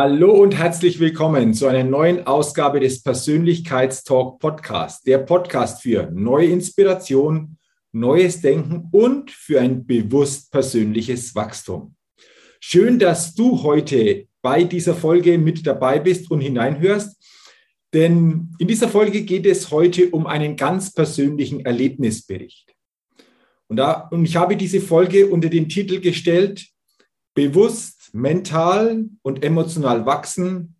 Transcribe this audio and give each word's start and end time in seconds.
Hallo 0.00 0.30
und 0.30 0.56
herzlich 0.56 1.00
willkommen 1.00 1.54
zu 1.54 1.66
einer 1.66 1.82
neuen 1.82 2.24
Ausgabe 2.24 2.78
des 2.78 3.02
Persönlichkeitstalk 3.02 4.38
Podcast, 4.38 5.04
der 5.08 5.18
Podcast 5.18 5.82
für 5.82 6.08
neue 6.12 6.46
Inspiration, 6.50 7.58
neues 7.90 8.40
Denken 8.40 8.90
und 8.92 9.32
für 9.32 9.60
ein 9.60 9.84
bewusst 9.84 10.52
persönliches 10.52 11.34
Wachstum. 11.34 11.96
Schön, 12.60 13.00
dass 13.00 13.34
du 13.34 13.64
heute 13.64 14.28
bei 14.40 14.62
dieser 14.62 14.94
Folge 14.94 15.36
mit 15.36 15.66
dabei 15.66 15.98
bist 15.98 16.30
und 16.30 16.42
hineinhörst, 16.42 17.20
denn 17.92 18.54
in 18.60 18.68
dieser 18.68 18.88
Folge 18.88 19.22
geht 19.22 19.46
es 19.46 19.72
heute 19.72 20.10
um 20.10 20.28
einen 20.28 20.54
ganz 20.54 20.94
persönlichen 20.94 21.66
Erlebnisbericht. 21.66 22.72
Und, 23.66 23.78
da, 23.78 24.06
und 24.12 24.24
ich 24.24 24.36
habe 24.36 24.56
diese 24.56 24.80
Folge 24.80 25.26
unter 25.26 25.48
den 25.48 25.68
Titel 25.68 25.98
gestellt, 25.98 26.68
bewusst 27.34 27.97
mental 28.14 29.06
und 29.22 29.44
emotional 29.44 30.06
wachsen, 30.06 30.76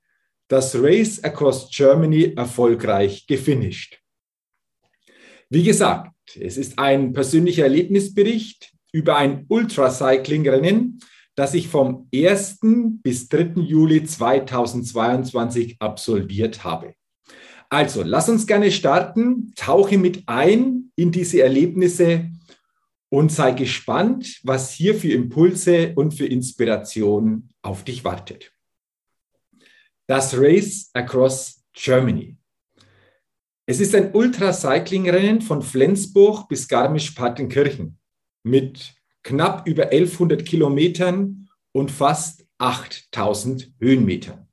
das 0.48 0.74
Race 0.74 1.22
Across 1.22 1.70
Germany 1.70 2.32
erfolgreich 2.36 3.26
gefinisht. 3.26 4.00
Wie 5.50 5.62
gesagt, 5.62 6.12
es 6.36 6.56
ist 6.56 6.78
ein 6.78 7.12
persönlicher 7.12 7.64
Erlebnisbericht 7.64 8.72
über 8.92 9.16
ein 9.16 9.46
Ultracycling-Rennen, 9.48 11.00
das 11.34 11.54
ich 11.54 11.68
vom 11.68 12.08
1. 12.14 12.58
bis 13.02 13.28
3. 13.28 13.60
Juli 13.60 14.04
2022 14.04 15.76
absolviert 15.78 16.64
habe. 16.64 16.94
Also, 17.70 18.02
lass 18.02 18.28
uns 18.28 18.46
gerne 18.46 18.70
starten, 18.70 19.52
tauche 19.54 19.98
mit 19.98 20.22
ein 20.26 20.90
in 20.96 21.12
diese 21.12 21.42
Erlebnisse 21.42 22.30
und 23.10 23.32
sei 23.32 23.52
gespannt, 23.52 24.40
was 24.42 24.72
hier 24.72 24.94
für 24.94 25.12
Impulse 25.12 25.92
und 25.94 26.12
für 26.12 26.26
Inspiration 26.26 27.48
auf 27.62 27.84
dich 27.84 28.04
wartet. 28.04 28.52
Das 30.06 30.36
Race 30.38 30.90
Across 30.94 31.64
Germany. 31.72 32.36
Es 33.66 33.80
ist 33.80 33.94
ein 33.94 34.14
Ultracycling-Rennen 34.14 35.42
von 35.42 35.62
Flensburg 35.62 36.48
bis 36.48 36.68
Garmisch-Partenkirchen 36.68 37.98
mit 38.42 38.94
knapp 39.22 39.66
über 39.66 39.84
1100 39.84 40.44
Kilometern 40.44 41.48
und 41.72 41.90
fast 41.90 42.46
8000 42.58 43.72
Höhenmetern. 43.78 44.48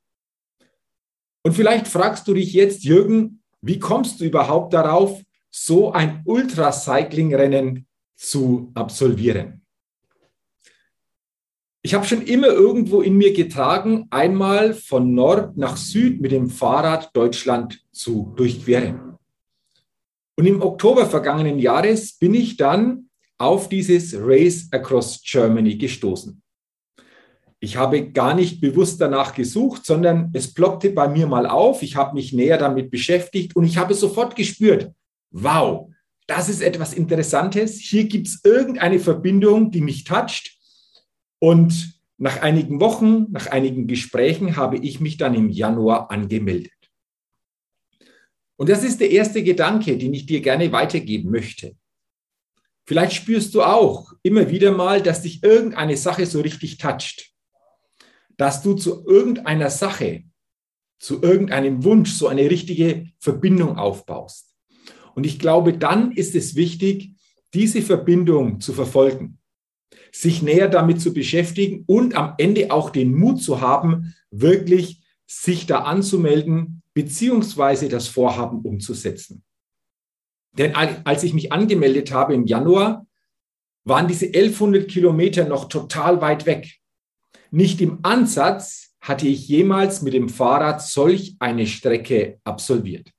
Und 1.43 1.53
vielleicht 1.53 1.87
fragst 1.87 2.27
du 2.27 2.33
dich 2.33 2.53
jetzt, 2.53 2.83
Jürgen, 2.83 3.41
wie 3.61 3.79
kommst 3.79 4.19
du 4.19 4.25
überhaupt 4.25 4.73
darauf, 4.73 5.21
so 5.49 5.93
ein 5.93 6.21
Ultracycling-Rennen 6.25 7.87
zu 8.15 8.71
absolvieren. 8.73 9.61
Ich 11.81 11.93
habe 11.93 12.05
schon 12.05 12.23
immer 12.23 12.47
irgendwo 12.47 13.01
in 13.01 13.15
mir 13.15 13.31
getragen, 13.33 14.07
einmal 14.09 14.73
von 14.73 15.13
Nord 15.13 15.55
nach 15.55 15.77
Süd 15.77 16.19
mit 16.19 16.31
dem 16.31 16.49
Fahrrad 16.49 17.15
Deutschland 17.15 17.79
zu 17.91 18.33
durchqueren. 18.35 19.17
Und 20.35 20.47
im 20.47 20.61
Oktober 20.61 21.05
vergangenen 21.05 21.59
Jahres 21.59 22.13
bin 22.13 22.33
ich 22.33 22.57
dann 22.57 23.09
auf 23.37 23.69
dieses 23.69 24.15
Race 24.17 24.67
Across 24.71 25.21
Germany 25.23 25.77
gestoßen. 25.77 26.41
Ich 27.59 27.77
habe 27.77 28.11
gar 28.11 28.33
nicht 28.33 28.61
bewusst 28.61 28.99
danach 28.99 29.33
gesucht, 29.33 29.85
sondern 29.85 30.29
es 30.33 30.53
ploppte 30.53 30.89
bei 30.89 31.07
mir 31.07 31.25
mal 31.25 31.47
auf. 31.47 31.83
Ich 31.83 31.95
habe 31.95 32.15
mich 32.15 32.33
näher 32.33 32.57
damit 32.57 32.91
beschäftigt 32.91 33.55
und 33.55 33.63
ich 33.63 33.77
habe 33.77 33.93
sofort 33.93 34.35
gespürt, 34.35 34.91
wow, 35.31 35.89
das 36.27 36.49
ist 36.49 36.61
etwas 36.61 36.93
Interessantes. 36.93 37.79
Hier 37.79 38.05
gibt 38.05 38.27
es 38.27 38.41
irgendeine 38.43 38.99
Verbindung, 38.99 39.71
die 39.71 39.81
mich 39.81 40.03
toucht. 40.03 40.57
Und 41.39 41.99
nach 42.17 42.41
einigen 42.41 42.79
Wochen, 42.79 43.27
nach 43.31 43.47
einigen 43.47 43.87
Gesprächen 43.87 44.55
habe 44.55 44.77
ich 44.77 44.99
mich 44.99 45.17
dann 45.17 45.35
im 45.35 45.49
Januar 45.49 46.09
angemeldet. 46.09 46.71
Und 48.55 48.69
das 48.69 48.83
ist 48.83 49.01
der 49.01 49.11
erste 49.11 49.43
Gedanke, 49.43 49.97
den 49.97 50.13
ich 50.13 50.25
dir 50.25 50.41
gerne 50.41 50.71
weitergeben 50.71 51.29
möchte. 51.29 51.75
Vielleicht 52.87 53.13
spürst 53.13 53.53
du 53.53 53.63
auch 53.63 54.13
immer 54.23 54.49
wieder 54.49 54.71
mal, 54.71 55.01
dass 55.01 55.23
dich 55.23 55.43
irgendeine 55.43 55.97
Sache 55.97 56.25
so 56.25 56.41
richtig 56.41 56.77
toucht. 56.77 57.33
Dass 58.37 58.61
du 58.61 58.73
zu 58.75 59.05
irgendeiner 59.05 59.69
Sache, 59.69 60.23
zu 60.99 61.21
irgendeinem 61.21 61.83
Wunsch 61.83 62.11
so 62.13 62.27
eine 62.27 62.49
richtige 62.49 63.09
Verbindung 63.19 63.77
aufbaust. 63.77 64.54
Und 65.15 65.25
ich 65.25 65.39
glaube, 65.39 65.73
dann 65.73 66.11
ist 66.11 66.35
es 66.35 66.55
wichtig, 66.55 67.11
diese 67.53 67.81
Verbindung 67.81 68.59
zu 68.59 68.73
verfolgen, 68.73 69.39
sich 70.11 70.41
näher 70.41 70.67
damit 70.67 71.01
zu 71.01 71.13
beschäftigen 71.13 71.83
und 71.87 72.15
am 72.15 72.35
Ende 72.37 72.71
auch 72.71 72.89
den 72.89 73.15
Mut 73.15 73.41
zu 73.41 73.61
haben, 73.61 74.13
wirklich 74.29 75.01
sich 75.25 75.65
da 75.65 75.79
anzumelden, 75.79 76.83
beziehungsweise 76.93 77.89
das 77.89 78.07
Vorhaben 78.07 78.59
umzusetzen. 78.59 79.43
Denn 80.57 80.75
als 80.75 81.23
ich 81.23 81.33
mich 81.33 81.51
angemeldet 81.51 82.11
habe 82.11 82.33
im 82.33 82.45
Januar, 82.45 83.07
waren 83.83 84.07
diese 84.07 84.27
1100 84.27 84.87
Kilometer 84.87 85.45
noch 85.45 85.69
total 85.69 86.21
weit 86.21 86.45
weg. 86.45 86.79
Nicht 87.51 87.81
im 87.81 87.99
Ansatz 88.03 88.95
hatte 88.99 89.27
ich 89.27 89.47
jemals 89.47 90.01
mit 90.01 90.13
dem 90.13 90.29
Fahrrad 90.29 90.81
solch 90.81 91.35
eine 91.39 91.67
Strecke 91.67 92.39
absolviert. 92.43 93.11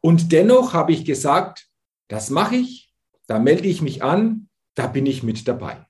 Und 0.00 0.32
dennoch 0.32 0.72
habe 0.72 0.92
ich 0.92 1.04
gesagt, 1.04 1.66
das 2.08 2.30
mache 2.30 2.56
ich, 2.56 2.92
da 3.26 3.38
melde 3.38 3.68
ich 3.68 3.82
mich 3.82 4.02
an, 4.02 4.48
da 4.74 4.86
bin 4.86 5.06
ich 5.06 5.22
mit 5.22 5.46
dabei. 5.46 5.86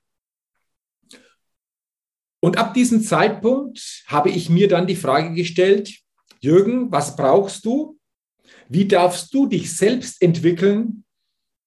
Und 2.41 2.57
ab 2.57 2.73
diesem 2.73 3.03
Zeitpunkt 3.03 4.03
habe 4.07 4.29
ich 4.29 4.49
mir 4.49 4.67
dann 4.67 4.87
die 4.87 4.95
Frage 4.95 5.33
gestellt, 5.33 5.95
Jürgen, 6.39 6.91
was 6.91 7.15
brauchst 7.15 7.63
du? 7.65 7.99
Wie 8.67 8.87
darfst 8.87 9.33
du 9.33 9.47
dich 9.47 9.75
selbst 9.75 10.21
entwickeln, 10.21 11.05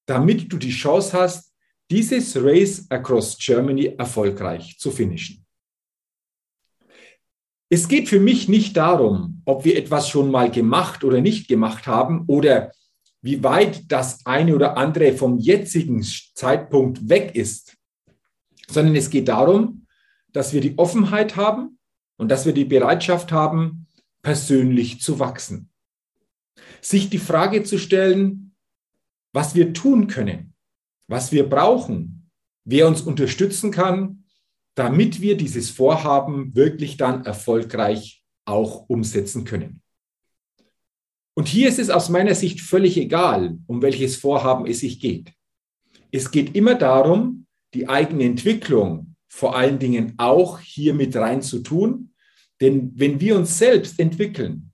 damit 0.06 0.52
du 0.52 0.58
die 0.58 0.70
Chance 0.70 1.12
hast, 1.12 1.52
dieses 1.90 2.36
Race 2.36 2.86
Across 2.90 3.38
Germany 3.38 3.94
erfolgreich 3.96 4.76
zu 4.78 4.90
finishen? 4.90 5.43
Es 7.68 7.88
geht 7.88 8.08
für 8.08 8.20
mich 8.20 8.48
nicht 8.48 8.76
darum, 8.76 9.42
ob 9.44 9.64
wir 9.64 9.76
etwas 9.76 10.08
schon 10.08 10.30
mal 10.30 10.50
gemacht 10.50 11.02
oder 11.04 11.20
nicht 11.20 11.48
gemacht 11.48 11.86
haben 11.86 12.24
oder 12.26 12.72
wie 13.22 13.42
weit 13.42 13.90
das 13.90 14.26
eine 14.26 14.54
oder 14.54 14.76
andere 14.76 15.14
vom 15.14 15.38
jetzigen 15.38 16.02
Zeitpunkt 16.02 17.08
weg 17.08 17.34
ist, 17.34 17.76
sondern 18.68 18.94
es 18.96 19.08
geht 19.08 19.28
darum, 19.28 19.86
dass 20.32 20.52
wir 20.52 20.60
die 20.60 20.76
Offenheit 20.76 21.36
haben 21.36 21.78
und 22.16 22.30
dass 22.30 22.44
wir 22.44 22.52
die 22.52 22.66
Bereitschaft 22.66 23.32
haben, 23.32 23.86
persönlich 24.22 25.00
zu 25.00 25.18
wachsen. 25.18 25.70
Sich 26.80 27.08
die 27.08 27.18
Frage 27.18 27.62
zu 27.62 27.78
stellen, 27.78 28.54
was 29.32 29.54
wir 29.54 29.72
tun 29.72 30.06
können, 30.06 30.54
was 31.08 31.32
wir 31.32 31.48
brauchen, 31.48 32.30
wer 32.64 32.86
uns 32.86 33.00
unterstützen 33.02 33.70
kann 33.70 34.23
damit 34.74 35.20
wir 35.20 35.36
dieses 35.36 35.70
Vorhaben 35.70 36.54
wirklich 36.54 36.96
dann 36.96 37.24
erfolgreich 37.24 38.24
auch 38.44 38.88
umsetzen 38.88 39.44
können. 39.44 39.80
Und 41.34 41.48
hier 41.48 41.68
ist 41.68 41.78
es 41.78 41.90
aus 41.90 42.08
meiner 42.08 42.34
Sicht 42.34 42.60
völlig 42.60 42.96
egal, 42.96 43.58
um 43.66 43.82
welches 43.82 44.16
Vorhaben 44.16 44.66
es 44.66 44.80
sich 44.80 45.00
geht. 45.00 45.32
Es 46.12 46.30
geht 46.30 46.54
immer 46.54 46.76
darum, 46.76 47.46
die 47.74 47.88
eigene 47.88 48.24
Entwicklung 48.24 49.16
vor 49.28 49.56
allen 49.56 49.80
Dingen 49.80 50.14
auch 50.16 50.60
hier 50.60 50.94
mit 50.94 51.16
rein 51.16 51.42
zu 51.42 51.58
tun. 51.60 52.12
Denn 52.60 52.92
wenn 52.94 53.20
wir 53.20 53.36
uns 53.36 53.58
selbst 53.58 53.98
entwickeln, 53.98 54.72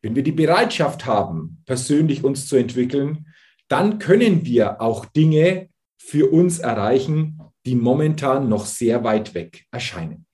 wenn 0.00 0.16
wir 0.16 0.22
die 0.22 0.32
Bereitschaft 0.32 1.04
haben, 1.04 1.62
persönlich 1.66 2.24
uns 2.24 2.46
zu 2.46 2.56
entwickeln, 2.56 3.26
dann 3.68 3.98
können 3.98 4.46
wir 4.46 4.80
auch 4.80 5.04
Dinge 5.04 5.68
für 5.98 6.32
uns 6.32 6.60
erreichen, 6.60 7.38
die 7.66 7.74
momentan 7.74 8.48
noch 8.48 8.66
sehr 8.66 9.04
weit 9.04 9.34
weg 9.34 9.66
erscheinen. 9.70 10.26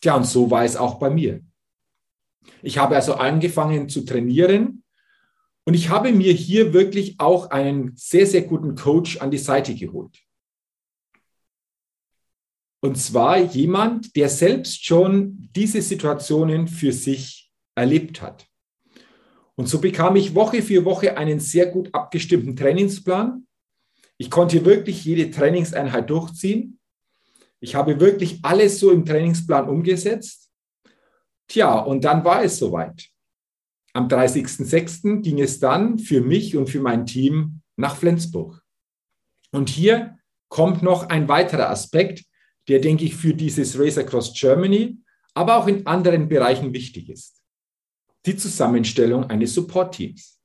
Tja, 0.00 0.16
und 0.16 0.24
so 0.24 0.50
war 0.50 0.64
es 0.64 0.76
auch 0.76 0.98
bei 0.98 1.10
mir. 1.10 1.40
Ich 2.62 2.78
habe 2.78 2.96
also 2.96 3.14
angefangen 3.14 3.88
zu 3.88 4.04
trainieren 4.04 4.82
und 5.64 5.74
ich 5.74 5.88
habe 5.88 6.12
mir 6.12 6.32
hier 6.32 6.72
wirklich 6.72 7.20
auch 7.20 7.50
einen 7.50 7.92
sehr, 7.96 8.26
sehr 8.26 8.42
guten 8.42 8.74
Coach 8.74 9.18
an 9.18 9.30
die 9.30 9.38
Seite 9.38 9.74
geholt. 9.74 10.18
Und 12.80 12.98
zwar 12.98 13.38
jemand, 13.38 14.16
der 14.16 14.28
selbst 14.28 14.84
schon 14.84 15.48
diese 15.54 15.80
Situationen 15.80 16.66
für 16.66 16.92
sich 16.92 17.52
erlebt 17.76 18.20
hat. 18.20 18.46
Und 19.54 19.68
so 19.68 19.80
bekam 19.80 20.16
ich 20.16 20.34
Woche 20.34 20.62
für 20.62 20.84
Woche 20.84 21.16
einen 21.16 21.38
sehr 21.38 21.66
gut 21.66 21.90
abgestimmten 21.92 22.56
Trainingsplan. 22.56 23.46
Ich 24.22 24.30
konnte 24.30 24.64
wirklich 24.64 25.04
jede 25.04 25.32
Trainingseinheit 25.32 26.08
durchziehen. 26.08 26.78
Ich 27.58 27.74
habe 27.74 27.98
wirklich 27.98 28.38
alles 28.44 28.78
so 28.78 28.92
im 28.92 29.04
Trainingsplan 29.04 29.68
umgesetzt. 29.68 30.48
Tja, 31.48 31.80
und 31.80 32.04
dann 32.04 32.24
war 32.24 32.44
es 32.44 32.56
soweit. 32.56 33.08
Am 33.92 34.06
30.06. 34.06 35.22
ging 35.22 35.40
es 35.40 35.58
dann 35.58 35.98
für 35.98 36.20
mich 36.20 36.56
und 36.56 36.70
für 36.70 36.78
mein 36.78 37.04
Team 37.04 37.62
nach 37.74 37.96
Flensburg. 37.96 38.62
Und 39.50 39.68
hier 39.68 40.16
kommt 40.48 40.84
noch 40.84 41.08
ein 41.08 41.26
weiterer 41.26 41.68
Aspekt, 41.68 42.24
der, 42.68 42.78
denke 42.78 43.04
ich, 43.04 43.16
für 43.16 43.34
dieses 43.34 43.76
Race 43.76 43.98
Across 43.98 44.34
Germany, 44.34 44.98
aber 45.34 45.56
auch 45.56 45.66
in 45.66 45.84
anderen 45.84 46.28
Bereichen 46.28 46.72
wichtig 46.72 47.08
ist. 47.08 47.42
Die 48.24 48.36
Zusammenstellung 48.36 49.24
eines 49.24 49.52
Support-Teams. 49.54 50.38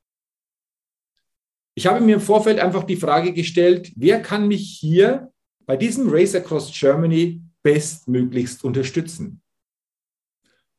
Ich 1.78 1.86
habe 1.86 2.04
mir 2.04 2.16
im 2.16 2.22
Vorfeld 2.22 2.58
einfach 2.58 2.86
die 2.86 2.96
Frage 2.96 3.34
gestellt, 3.34 3.92
wer 3.96 4.20
kann 4.20 4.48
mich 4.48 4.80
hier 4.80 5.32
bei 5.68 5.78
diesem 5.78 6.10
Race 6.10 6.34
Across 6.34 6.72
Germany 6.74 7.44
bestmöglichst 7.62 8.64
unterstützen? 8.64 9.44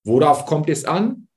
Worauf 0.02 0.44
kommt 0.44 0.68
es 0.68 0.84
an? 0.84 1.28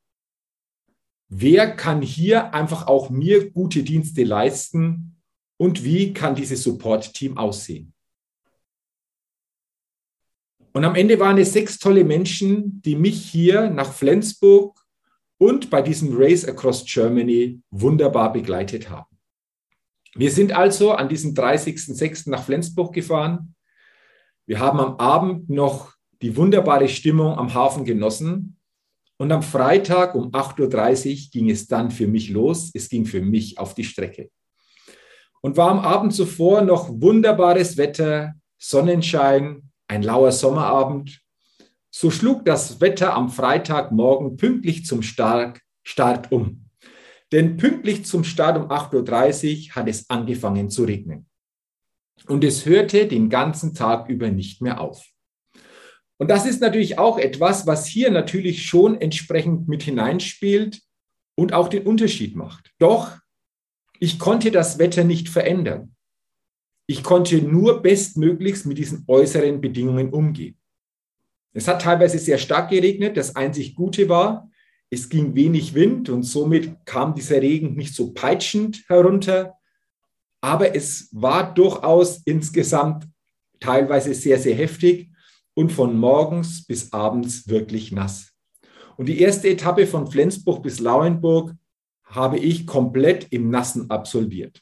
Wer 1.29 1.75
kann 1.75 2.01
hier 2.01 2.55
einfach 2.55 2.87
auch 2.87 3.11
mir 3.11 3.51
gute 3.51 3.83
Dienste 3.83 4.23
leisten 4.23 5.21
und 5.57 5.83
wie 5.83 6.11
kann 6.11 6.33
dieses 6.33 6.63
Support-Team 6.63 7.37
aussehen? 7.37 7.93
Und 10.73 10.85
am 10.85 10.95
Ende 10.95 11.19
waren 11.19 11.37
es 11.37 11.53
sechs 11.53 11.77
tolle 11.77 12.03
Menschen, 12.03 12.81
die 12.81 12.95
mich 12.95 13.29
hier 13.29 13.69
nach 13.69 13.93
Flensburg 13.93 14.83
und 15.37 15.69
bei 15.69 15.83
diesem 15.83 16.17
Race 16.17 16.45
Across 16.45 16.83
Germany 16.85 17.61
wunderbar 17.69 18.33
begleitet 18.33 18.89
haben. 18.89 19.10
Wir 20.15 20.31
sind 20.31 20.51
also 20.51 20.91
an 20.91 21.07
diesem 21.07 21.33
30.06. 21.33 22.29
nach 22.29 22.43
Flensburg 22.43 22.93
gefahren. 22.93 23.55
Wir 24.45 24.59
haben 24.59 24.79
am 24.79 24.95
Abend 24.97 25.49
noch 25.49 25.93
die 26.21 26.35
wunderbare 26.35 26.89
Stimmung 26.89 27.37
am 27.37 27.53
Hafen 27.53 27.85
genossen. 27.85 28.57
Und 29.17 29.31
am 29.31 29.43
Freitag 29.43 30.15
um 30.15 30.31
8.30 30.31 31.09
Uhr 31.11 31.29
ging 31.31 31.49
es 31.49 31.67
dann 31.67 31.91
für 31.91 32.07
mich 32.07 32.29
los. 32.29 32.71
Es 32.73 32.89
ging 32.89 33.05
für 33.05 33.21
mich 33.21 33.57
auf 33.57 33.75
die 33.75 33.83
Strecke. 33.83 34.29
Und 35.41 35.57
war 35.57 35.69
am 35.69 35.79
Abend 35.79 36.13
zuvor 36.13 36.61
noch 36.61 36.89
wunderbares 36.89 37.77
Wetter, 37.77 38.33
Sonnenschein, 38.57 39.71
ein 39.87 40.03
lauer 40.03 40.31
Sommerabend. 40.31 41.21
So 41.89 42.09
schlug 42.11 42.45
das 42.45 42.81
Wetter 42.81 43.13
am 43.13 43.29
Freitagmorgen 43.29 44.37
pünktlich 44.37 44.85
zum 44.85 45.01
Start, 45.01 45.59
Start 45.83 46.31
um. 46.31 46.60
Denn 47.31 47.57
pünktlich 47.57 48.05
zum 48.05 48.23
Start 48.23 48.57
um 48.57 48.69
8.30 48.69 49.69
Uhr 49.69 49.75
hat 49.75 49.87
es 49.87 50.09
angefangen 50.09 50.69
zu 50.69 50.83
regnen. 50.83 51.27
Und 52.27 52.43
es 52.43 52.65
hörte 52.65 53.07
den 53.07 53.29
ganzen 53.29 53.73
Tag 53.73 54.09
über 54.09 54.29
nicht 54.29 54.61
mehr 54.61 54.81
auf. 54.81 55.05
Und 56.17 56.29
das 56.29 56.45
ist 56.45 56.61
natürlich 56.61 56.99
auch 56.99 57.17
etwas, 57.17 57.65
was 57.65 57.87
hier 57.87 58.11
natürlich 58.11 58.65
schon 58.65 58.99
entsprechend 59.01 59.67
mit 59.67 59.81
hineinspielt 59.83 60.81
und 61.35 61.53
auch 61.53 61.67
den 61.67 61.87
Unterschied 61.87 62.35
macht. 62.35 62.71
Doch 62.77 63.17
ich 63.99 64.19
konnte 64.19 64.51
das 64.51 64.77
Wetter 64.77 65.03
nicht 65.03 65.29
verändern. 65.29 65.95
Ich 66.85 67.03
konnte 67.03 67.41
nur 67.41 67.81
bestmöglichst 67.81 68.65
mit 68.65 68.77
diesen 68.77 69.03
äußeren 69.07 69.61
Bedingungen 69.61 70.11
umgehen. 70.11 70.59
Es 71.53 71.67
hat 71.67 71.81
teilweise 71.81 72.19
sehr 72.19 72.37
stark 72.37 72.69
geregnet. 72.69 73.17
Das 73.17 73.35
einzig 73.35 73.75
Gute 73.75 74.07
war, 74.09 74.50
es 74.93 75.07
ging 75.07 75.35
wenig 75.35 75.73
Wind 75.73 76.09
und 76.09 76.23
somit 76.23 76.85
kam 76.85 77.15
dieser 77.15 77.41
Regen 77.41 77.75
nicht 77.75 77.95
so 77.95 78.11
peitschend 78.11 78.83
herunter. 78.87 79.55
Aber 80.41 80.75
es 80.75 81.07
war 81.13 81.53
durchaus 81.53 82.21
insgesamt 82.25 83.07
teilweise 83.61 84.13
sehr, 84.13 84.37
sehr 84.37 84.55
heftig 84.55 85.09
und 85.53 85.71
von 85.71 85.97
morgens 85.97 86.65
bis 86.65 86.91
abends 86.91 87.47
wirklich 87.47 87.93
nass. 87.93 88.33
Und 88.97 89.05
die 89.05 89.21
erste 89.21 89.47
Etappe 89.49 89.87
von 89.87 90.11
Flensburg 90.11 90.61
bis 90.61 90.79
Lauenburg 90.79 91.55
habe 92.03 92.37
ich 92.37 92.67
komplett 92.67 93.27
im 93.31 93.49
Nassen 93.49 93.89
absolviert. 93.89 94.61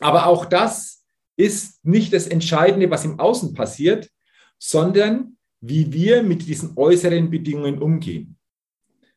Aber 0.00 0.26
auch 0.26 0.46
das 0.46 1.04
ist 1.36 1.84
nicht 1.84 2.14
das 2.14 2.26
Entscheidende, 2.26 2.90
was 2.90 3.04
im 3.04 3.20
Außen 3.20 3.52
passiert, 3.52 4.10
sondern 4.58 5.36
wie 5.60 5.92
wir 5.92 6.22
mit 6.22 6.46
diesen 6.46 6.72
äußeren 6.76 7.28
Bedingungen 7.28 7.82
umgehen. 7.82 8.35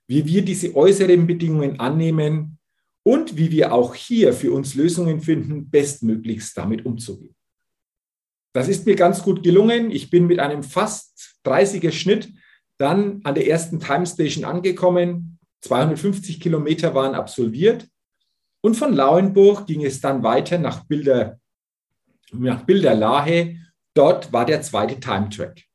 Wie 0.10 0.26
wir 0.26 0.44
diese 0.44 0.76
äußeren 0.76 1.28
Bedingungen 1.28 1.80
annehmen 1.80 2.58
und 3.04 3.38
wie 3.38 3.52
wir 3.52 3.72
auch 3.72 3.94
hier 3.94 4.34
für 4.34 4.52
uns 4.52 4.74
Lösungen 4.74 5.22
finden, 5.22 5.70
bestmöglichst 5.70 6.58
damit 6.58 6.84
umzugehen. 6.84 7.36
Das 8.52 8.68
ist 8.68 8.88
mir 8.88 8.96
ganz 8.96 9.22
gut 9.22 9.44
gelungen. 9.44 9.92
Ich 9.92 10.10
bin 10.10 10.26
mit 10.26 10.40
einem 10.40 10.64
fast 10.64 11.38
30er 11.46 11.92
Schnitt 11.92 12.34
dann 12.78 13.22
an 13.24 13.36
der 13.36 13.48
ersten 13.48 13.80
Time 13.80 14.08
Station 14.08 14.46
angekommen. 14.46 15.38
250 15.62 16.40
Kilometer 16.40 16.96
waren 16.96 17.14
absolviert. 17.14 17.88
Und 18.62 18.76
von 18.76 18.94
Lauenburg 18.94 19.68
ging 19.68 19.86
es 19.86 20.02
dann 20.02 20.24
weiter 20.24 20.58
nach 20.58 20.86
Bilder 20.86 21.40
nach 22.32 22.64
Bilderlahe. 22.64 23.58
Dort 23.94 24.34
war 24.34 24.46
der 24.46 24.62
zweite 24.62 25.00
Time-Track. 25.00 25.69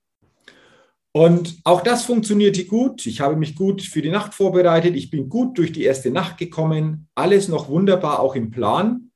Und 1.16 1.60
auch 1.62 1.80
das 1.82 2.04
funktionierte 2.04 2.64
gut. 2.64 3.06
Ich 3.06 3.20
habe 3.20 3.36
mich 3.36 3.54
gut 3.54 3.82
für 3.82 4.02
die 4.02 4.10
Nacht 4.10 4.34
vorbereitet. 4.34 4.96
Ich 4.96 5.10
bin 5.10 5.28
gut 5.28 5.56
durch 5.56 5.70
die 5.70 5.84
erste 5.84 6.10
Nacht 6.10 6.38
gekommen. 6.38 7.08
Alles 7.14 7.46
noch 7.46 7.68
wunderbar, 7.68 8.18
auch 8.18 8.34
im 8.34 8.50
Plan. 8.50 9.12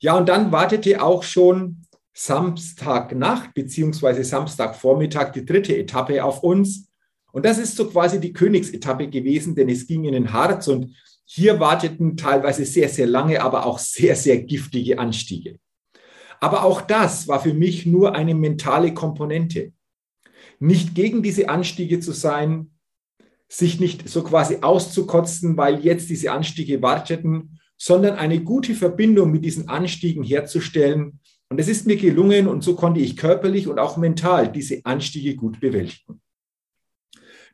Ja, 0.00 0.16
und 0.16 0.30
dann 0.30 0.50
wartete 0.50 1.02
auch 1.02 1.22
schon 1.22 1.82
Samstagnacht 2.14 3.52
beziehungsweise 3.52 4.24
Samstagvormittag 4.24 5.32
die 5.32 5.44
dritte 5.44 5.76
Etappe 5.76 6.24
auf 6.24 6.42
uns. 6.42 6.88
Und 7.32 7.44
das 7.44 7.58
ist 7.58 7.76
so 7.76 7.86
quasi 7.86 8.18
die 8.18 8.32
Königsetappe 8.32 9.08
gewesen, 9.08 9.54
denn 9.54 9.68
es 9.68 9.86
ging 9.86 10.04
in 10.04 10.14
den 10.14 10.32
Harz 10.32 10.68
und 10.68 10.96
hier 11.26 11.60
warteten 11.60 12.16
teilweise 12.16 12.64
sehr, 12.64 12.88
sehr 12.88 13.06
lange, 13.06 13.42
aber 13.42 13.66
auch 13.66 13.78
sehr, 13.78 14.16
sehr 14.16 14.42
giftige 14.42 14.98
Anstiege. 14.98 15.58
Aber 16.40 16.64
auch 16.64 16.80
das 16.80 17.28
war 17.28 17.40
für 17.40 17.52
mich 17.52 17.84
nur 17.84 18.14
eine 18.14 18.34
mentale 18.34 18.94
Komponente. 18.94 19.74
Nicht 20.58 20.94
gegen 20.94 21.22
diese 21.22 21.48
Anstiege 21.48 22.00
zu 22.00 22.12
sein, 22.12 22.70
sich 23.48 23.80
nicht 23.80 24.08
so 24.08 24.22
quasi 24.22 24.58
auszukotzen, 24.62 25.56
weil 25.56 25.80
jetzt 25.84 26.08
diese 26.08 26.32
Anstiege 26.32 26.80
warteten, 26.80 27.60
sondern 27.76 28.16
eine 28.16 28.40
gute 28.40 28.74
Verbindung 28.74 29.30
mit 29.30 29.44
diesen 29.44 29.68
Anstiegen 29.68 30.22
herzustellen. 30.22 31.20
Und 31.50 31.60
es 31.60 31.68
ist 31.68 31.86
mir 31.86 31.96
gelungen 31.96 32.48
und 32.48 32.64
so 32.64 32.74
konnte 32.74 33.00
ich 33.00 33.16
körperlich 33.16 33.68
und 33.68 33.78
auch 33.78 33.96
mental 33.96 34.50
diese 34.50 34.80
Anstiege 34.84 35.36
gut 35.36 35.60
bewältigen. 35.60 36.22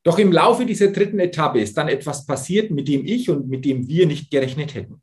Doch 0.04 0.18
im 0.18 0.30
Laufe 0.30 0.64
dieser 0.66 0.92
dritten 0.92 1.18
Etappe 1.18 1.60
ist 1.60 1.76
dann 1.76 1.88
etwas 1.88 2.26
passiert, 2.26 2.70
mit 2.70 2.88
dem 2.88 3.04
ich 3.04 3.28
und 3.28 3.48
mit 3.48 3.64
dem 3.64 3.88
wir 3.88 4.06
nicht 4.06 4.30
gerechnet 4.30 4.74
hätten. 4.74 5.02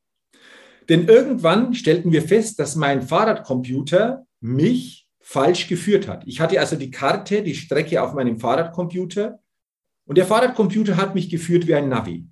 Denn 0.87 1.07
irgendwann 1.07 1.73
stellten 1.73 2.11
wir 2.11 2.21
fest, 2.21 2.59
dass 2.59 2.75
mein 2.75 3.01
Fahrradcomputer 3.01 4.25
mich 4.39 5.04
falsch 5.27 5.67
geführt 5.67 6.07
hat. 6.07 6.21
Ich 6.27 6.39
hatte 6.39 6.59
also 6.59 6.75
die 6.75 6.91
Karte, 6.91 7.41
die 7.41 7.55
Strecke 7.55 8.03
auf 8.03 8.13
meinem 8.13 8.37
Fahrradcomputer 8.37 9.39
und 10.05 10.19
der 10.19 10.25
Fahrradcomputer 10.27 10.97
hat 10.97 11.15
mich 11.15 11.31
geführt 11.31 11.65
wie 11.65 11.73
ein 11.73 11.89
Navi. 11.89 12.27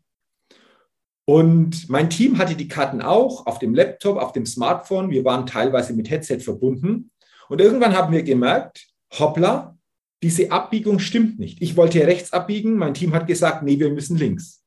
Und 1.25 1.89
mein 1.89 2.11
Team 2.11 2.37
hatte 2.37 2.55
die 2.55 2.67
Karten 2.67 3.01
auch 3.01 3.47
auf 3.47 3.57
dem 3.57 3.73
Laptop, 3.73 4.17
auf 4.17 4.31
dem 4.31 4.45
Smartphone. 4.45 5.09
Wir 5.09 5.25
waren 5.25 5.47
teilweise 5.47 5.93
mit 5.93 6.11
Headset 6.11 6.39
verbunden. 6.39 7.09
Und 7.49 7.61
irgendwann 7.61 7.95
haben 7.97 8.13
wir 8.13 8.21
gemerkt, 8.21 8.87
hoppla, 9.17 9.75
diese 10.21 10.51
Abbiegung 10.51 10.99
stimmt 10.99 11.39
nicht. 11.39 11.63
Ich 11.63 11.75
wollte 11.75 12.05
rechts 12.05 12.31
abbiegen, 12.31 12.75
mein 12.75 12.93
Team 12.93 13.13
hat 13.13 13.25
gesagt, 13.25 13.63
nee, 13.63 13.79
wir 13.79 13.89
müssen 13.89 14.17
links. 14.17 14.63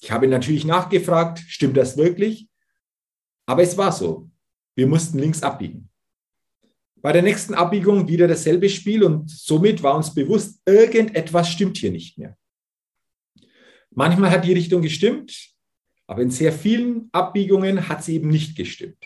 Ich 0.00 0.10
habe 0.10 0.26
natürlich 0.26 0.64
nachgefragt, 0.64 1.38
stimmt 1.46 1.76
das 1.76 1.96
wirklich? 1.96 2.48
Aber 3.46 3.62
es 3.62 3.78
war 3.78 3.92
so. 3.92 4.28
Wir 4.74 4.88
mussten 4.88 5.18
links 5.18 5.42
abbiegen. 5.42 5.89
Bei 7.02 7.12
der 7.12 7.22
nächsten 7.22 7.54
Abbiegung 7.54 8.08
wieder 8.08 8.28
dasselbe 8.28 8.68
Spiel 8.68 9.02
und 9.02 9.30
somit 9.30 9.82
war 9.82 9.96
uns 9.96 10.12
bewusst, 10.14 10.60
irgendetwas 10.66 11.48
stimmt 11.50 11.78
hier 11.78 11.90
nicht 11.90 12.18
mehr. 12.18 12.36
Manchmal 13.90 14.30
hat 14.30 14.44
die 14.44 14.52
Richtung 14.52 14.82
gestimmt, 14.82 15.50
Aber 16.10 16.22
in 16.22 16.32
sehr 16.32 16.52
vielen 16.52 17.08
Abbiegungen 17.12 17.88
hat 17.88 18.02
sie 18.02 18.16
eben 18.16 18.30
nicht 18.30 18.56
gestimmt. 18.56 18.98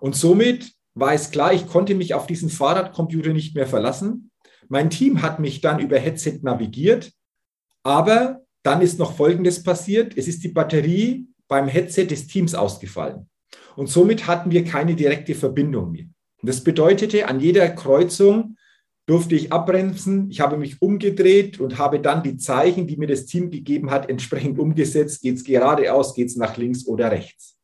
Und 0.00 0.16
somit 0.16 0.72
war 0.94 1.12
es 1.12 1.30
klar, 1.30 1.52
ich 1.52 1.66
konnte 1.66 1.94
mich 1.94 2.14
auf 2.14 2.26
diesen 2.26 2.48
Fahrradcomputer 2.48 3.34
nicht 3.34 3.54
mehr 3.54 3.66
verlassen. 3.66 4.30
Mein 4.66 4.88
Team 4.88 5.20
hat 5.20 5.40
mich 5.40 5.60
dann 5.60 5.78
über 5.78 5.98
Headset 5.98 6.38
navigiert, 6.40 7.12
aber 7.82 8.40
dann 8.62 8.80
ist 8.80 8.98
noch 8.98 9.14
Folgendes 9.14 9.62
passiert. 9.62 10.16
Es 10.16 10.26
ist 10.26 10.42
die 10.42 10.48
Batterie 10.48 11.26
beim 11.48 11.68
Headset 11.68 12.06
des 12.06 12.26
Teams 12.26 12.54
ausgefallen. 12.54 13.28
Und 13.76 13.88
somit 13.88 14.26
hatten 14.26 14.50
wir 14.50 14.64
keine 14.64 14.96
direkte 14.96 15.34
Verbindung 15.34 15.92
mehr. 15.92 16.06
Das 16.42 16.62
bedeutete, 16.62 17.28
an 17.28 17.40
jeder 17.40 17.68
Kreuzung 17.68 18.56
durfte 19.06 19.34
ich 19.34 19.52
abbremsen. 19.52 20.30
Ich 20.30 20.40
habe 20.40 20.56
mich 20.56 20.80
umgedreht 20.80 21.60
und 21.60 21.78
habe 21.78 21.98
dann 21.98 22.22
die 22.22 22.36
Zeichen, 22.36 22.86
die 22.86 22.96
mir 22.96 23.08
das 23.08 23.26
Team 23.26 23.50
gegeben 23.50 23.90
hat, 23.90 24.08
entsprechend 24.08 24.58
umgesetzt. 24.58 25.22
Geht 25.22 25.36
es 25.36 25.44
geradeaus, 25.44 26.14
geht 26.14 26.28
es 26.28 26.36
nach 26.36 26.56
links 26.56 26.86
oder 26.86 27.10
rechts. 27.10 27.56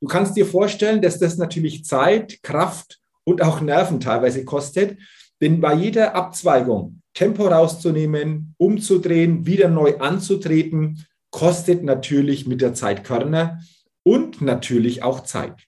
Du 0.00 0.08
kannst 0.08 0.36
dir 0.36 0.46
vorstellen, 0.46 1.00
dass 1.00 1.18
das 1.18 1.36
natürlich 1.36 1.84
Zeit, 1.84 2.42
Kraft 2.42 3.00
und 3.24 3.42
auch 3.42 3.60
Nerven 3.60 4.00
teilweise 4.00 4.44
kostet, 4.44 4.98
denn 5.40 5.60
bei 5.60 5.74
jeder 5.74 6.14
Abzweigung 6.14 7.02
Tempo 7.14 7.46
rauszunehmen, 7.46 8.54
umzudrehen, 8.58 9.46
wieder 9.46 9.68
neu 9.68 9.96
anzutreten, 9.98 11.06
kostet 11.30 11.82
natürlich 11.82 12.46
mit 12.46 12.60
der 12.60 12.74
Zeit 12.74 13.04
Körner 13.04 13.60
und 14.02 14.42
natürlich 14.42 15.02
auch 15.02 15.20
Zeit. 15.24 15.66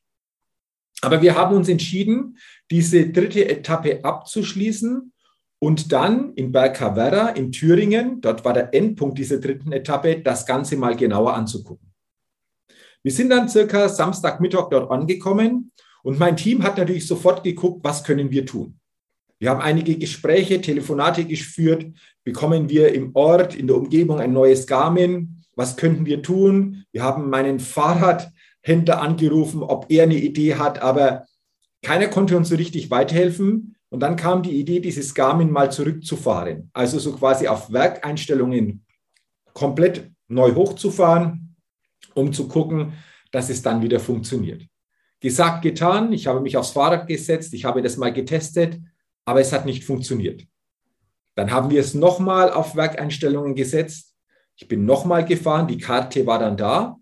Aber 1.03 1.23
wir 1.23 1.37
haben 1.37 1.57
uns 1.57 1.69
entschieden, 1.69 2.39
diese 2.71 3.11
dritte 3.11 3.49
Etappe 3.49 4.05
abzuschließen 4.05 5.13
und 5.61 5.93
dann 5.93 6.35
in 6.35 6.53
Bergkaverra 6.53 7.31
in 7.31 7.53
Thüringen, 7.53 8.21
dort 8.21 8.45
war 8.45 8.53
der 8.53 8.75
Endpunkt 8.75 9.19
dieser 9.19 9.39
dritten 9.39 9.73
Etappe, 9.73 10.21
das 10.21 10.47
Ganze 10.47 10.77
mal 10.77 10.97
genauer 10.97 11.35
anzugucken. 11.35 11.93
Wir 13.03 13.13
sind 13.13 13.31
dann 13.31 13.49
circa 13.49 13.89
Samstagmittag 13.89 14.71
dort 14.71 14.91
angekommen 14.91 15.73
und 16.03 16.19
mein 16.19 16.37
Team 16.37 16.63
hat 16.63 16.79
natürlich 16.79 17.07
sofort 17.07 17.45
geguckt, 17.45 17.85
was 17.85 18.05
können 18.05 18.31
wir 18.31 18.45
tun. 18.45 18.79
Wir 19.41 19.51
haben 19.51 19.61
einige 19.61 19.97
Gespräche, 19.97 20.61
Telefonate 20.61 21.25
geführt. 21.25 21.87
Bekommen 22.25 22.69
wir 22.69 22.93
im 22.93 23.15
Ort, 23.15 23.55
in 23.55 23.69
der 23.69 23.77
Umgebung 23.77 24.19
ein 24.19 24.33
neues 24.33 24.67
Garmin? 24.67 25.45
Was 25.55 25.77
könnten 25.77 26.07
wir 26.07 26.23
tun? 26.23 26.85
Wir 26.93 27.05
haben 27.05 27.31
meinen 27.31 27.61
Fahrradhändler 28.63 29.01
angerufen, 29.01 29.63
ob 29.63 29.87
er 29.89 30.05
eine 30.05 30.17
Idee 30.17 30.55
hat, 30.57 30.81
aber 30.83 31.27
keiner 31.83 32.09
konnte 32.09 32.37
uns 32.37 32.49
so 32.49 32.57
richtig 32.57 32.91
weiterhelfen. 32.91 33.77
Und 33.91 34.01
dann 34.01 34.17
kam 34.17 34.43
die 34.43 34.59
Idee, 34.59 34.81
dieses 34.81 35.15
Garmin 35.15 35.51
mal 35.51 35.73
zurückzufahren. 35.73 36.71
Also 36.75 36.99
so 36.99 37.13
quasi 37.17 37.49
auf 37.49 37.73
Werkeinstellungen 37.73 38.85
komplett 39.55 40.11
neu 40.29 40.55
hochzufahren, 40.55 41.57
um 42.15 42.33
zu 42.33 42.49
gucken, 42.49 42.93
dass 43.31 43.49
es 43.49 43.63
dann 43.63 43.81
wieder 43.81 43.99
funktioniert. 43.99 44.67
Gesagt, 45.21 45.63
getan. 45.63 46.13
Ich 46.13 46.27
habe 46.27 46.41
mich 46.41 46.57
aufs 46.57 46.73
Fahrrad 46.73 47.07
gesetzt. 47.07 47.55
Ich 47.55 47.65
habe 47.65 47.81
das 47.81 47.97
mal 47.97 48.13
getestet, 48.13 48.79
aber 49.25 49.41
es 49.41 49.53
hat 49.53 49.65
nicht 49.65 49.85
funktioniert. 49.85 50.47
Dann 51.35 51.51
haben 51.51 51.71
wir 51.71 51.81
es 51.81 51.95
nochmal 51.95 52.53
auf 52.53 52.77
Werkeinstellungen 52.77 53.55
gesetzt. 53.55 54.15
Ich 54.57 54.69
bin 54.69 54.85
nochmal 54.85 55.25
gefahren. 55.25 55.67
Die 55.67 55.79
Karte 55.79 56.27
war 56.27 56.39
dann 56.39 56.57
da. 56.57 56.99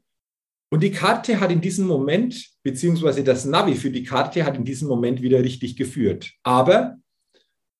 Und 0.68 0.82
die 0.82 0.90
Karte 0.90 1.38
hat 1.38 1.52
in 1.52 1.60
diesem 1.60 1.86
Moment, 1.86 2.50
beziehungsweise 2.62 3.22
das 3.22 3.44
Navi 3.44 3.74
für 3.74 3.90
die 3.90 4.02
Karte 4.02 4.44
hat 4.44 4.56
in 4.56 4.64
diesem 4.64 4.88
Moment 4.88 5.22
wieder 5.22 5.42
richtig 5.42 5.76
geführt. 5.76 6.32
Aber 6.42 6.96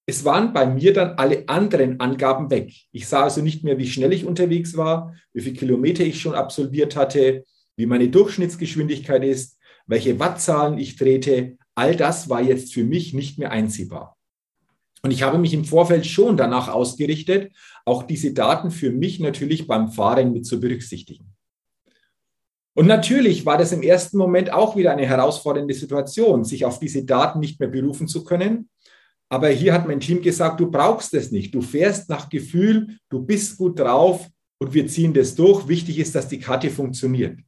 es 0.06 0.24
waren 0.24 0.52
bei 0.52 0.66
mir 0.66 0.92
dann 0.92 1.18
alle 1.18 1.48
anderen 1.48 1.98
Angaben 1.98 2.48
weg. 2.48 2.72
Ich 2.92 3.08
sah 3.08 3.24
also 3.24 3.42
nicht 3.42 3.64
mehr, 3.64 3.76
wie 3.78 3.88
schnell 3.88 4.12
ich 4.12 4.24
unterwegs 4.24 4.76
war, 4.76 5.14
wie 5.32 5.40
viele 5.40 5.56
Kilometer 5.56 6.04
ich 6.04 6.20
schon 6.20 6.34
absolviert 6.34 6.94
hatte, 6.94 7.44
wie 7.76 7.86
meine 7.86 8.08
Durchschnittsgeschwindigkeit 8.08 9.24
ist, 9.24 9.58
welche 9.86 10.20
Wattzahlen 10.20 10.78
ich 10.78 10.96
drehte. 10.96 11.58
All 11.74 11.96
das 11.96 12.28
war 12.28 12.40
jetzt 12.40 12.72
für 12.72 12.84
mich 12.84 13.14
nicht 13.14 13.38
mehr 13.38 13.50
einsehbar. 13.50 14.16
Und 15.02 15.10
ich 15.10 15.22
habe 15.22 15.38
mich 15.38 15.52
im 15.54 15.64
Vorfeld 15.64 16.06
schon 16.06 16.36
danach 16.36 16.68
ausgerichtet, 16.68 17.52
auch 17.84 18.04
diese 18.04 18.32
Daten 18.32 18.70
für 18.70 18.90
mich 18.90 19.20
natürlich 19.20 19.66
beim 19.66 19.88
Fahren 19.88 20.32
mit 20.32 20.46
zu 20.46 20.60
berücksichtigen. 20.60 21.35
Und 22.76 22.86
natürlich 22.86 23.46
war 23.46 23.56
das 23.56 23.72
im 23.72 23.82
ersten 23.82 24.18
Moment 24.18 24.52
auch 24.52 24.76
wieder 24.76 24.92
eine 24.92 25.06
herausfordernde 25.06 25.72
Situation, 25.72 26.44
sich 26.44 26.66
auf 26.66 26.78
diese 26.78 27.06
Daten 27.06 27.40
nicht 27.40 27.58
mehr 27.58 27.70
berufen 27.70 28.06
zu 28.06 28.22
können. 28.22 28.68
Aber 29.30 29.48
hier 29.48 29.72
hat 29.72 29.88
mein 29.88 29.98
Team 29.98 30.20
gesagt, 30.20 30.60
du 30.60 30.70
brauchst 30.70 31.14
es 31.14 31.32
nicht. 31.32 31.54
Du 31.54 31.62
fährst 31.62 32.10
nach 32.10 32.28
Gefühl, 32.28 32.98
du 33.08 33.24
bist 33.24 33.56
gut 33.56 33.78
drauf 33.78 34.28
und 34.58 34.74
wir 34.74 34.86
ziehen 34.88 35.14
das 35.14 35.34
durch. 35.34 35.66
Wichtig 35.66 35.98
ist, 35.98 36.14
dass 36.14 36.28
die 36.28 36.38
Karte 36.38 36.68
funktioniert. 36.68 37.38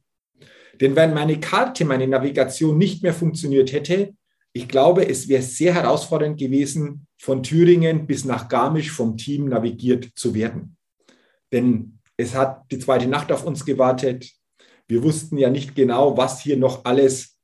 Denn 0.81 0.95
wenn 0.95 1.13
meine 1.13 1.39
Karte, 1.39 1.85
meine 1.85 2.07
Navigation 2.07 2.75
nicht 2.79 3.03
mehr 3.03 3.13
funktioniert 3.13 3.71
hätte, 3.71 4.15
ich 4.51 4.67
glaube, 4.67 5.07
es 5.07 5.27
wäre 5.27 5.43
sehr 5.43 5.75
herausfordernd 5.75 6.39
gewesen, 6.39 7.05
von 7.19 7.43
Thüringen 7.43 8.07
bis 8.07 8.25
nach 8.25 8.47
Garmisch 8.49 8.89
vom 8.89 9.15
Team 9.15 9.45
navigiert 9.45 10.09
zu 10.15 10.33
werden. 10.33 10.75
Denn 11.53 11.99
es 12.17 12.33
hat 12.33 12.63
die 12.71 12.79
zweite 12.79 13.07
Nacht 13.07 13.31
auf 13.31 13.45
uns 13.45 13.63
gewartet. 13.63 14.38
Wir 14.89 15.03
wussten 15.03 15.37
ja 15.37 15.49
nicht 15.49 15.75
genau, 15.75 16.17
was 16.17 16.41
hier 16.41 16.57
noch 16.57 16.83
alles 16.83 17.37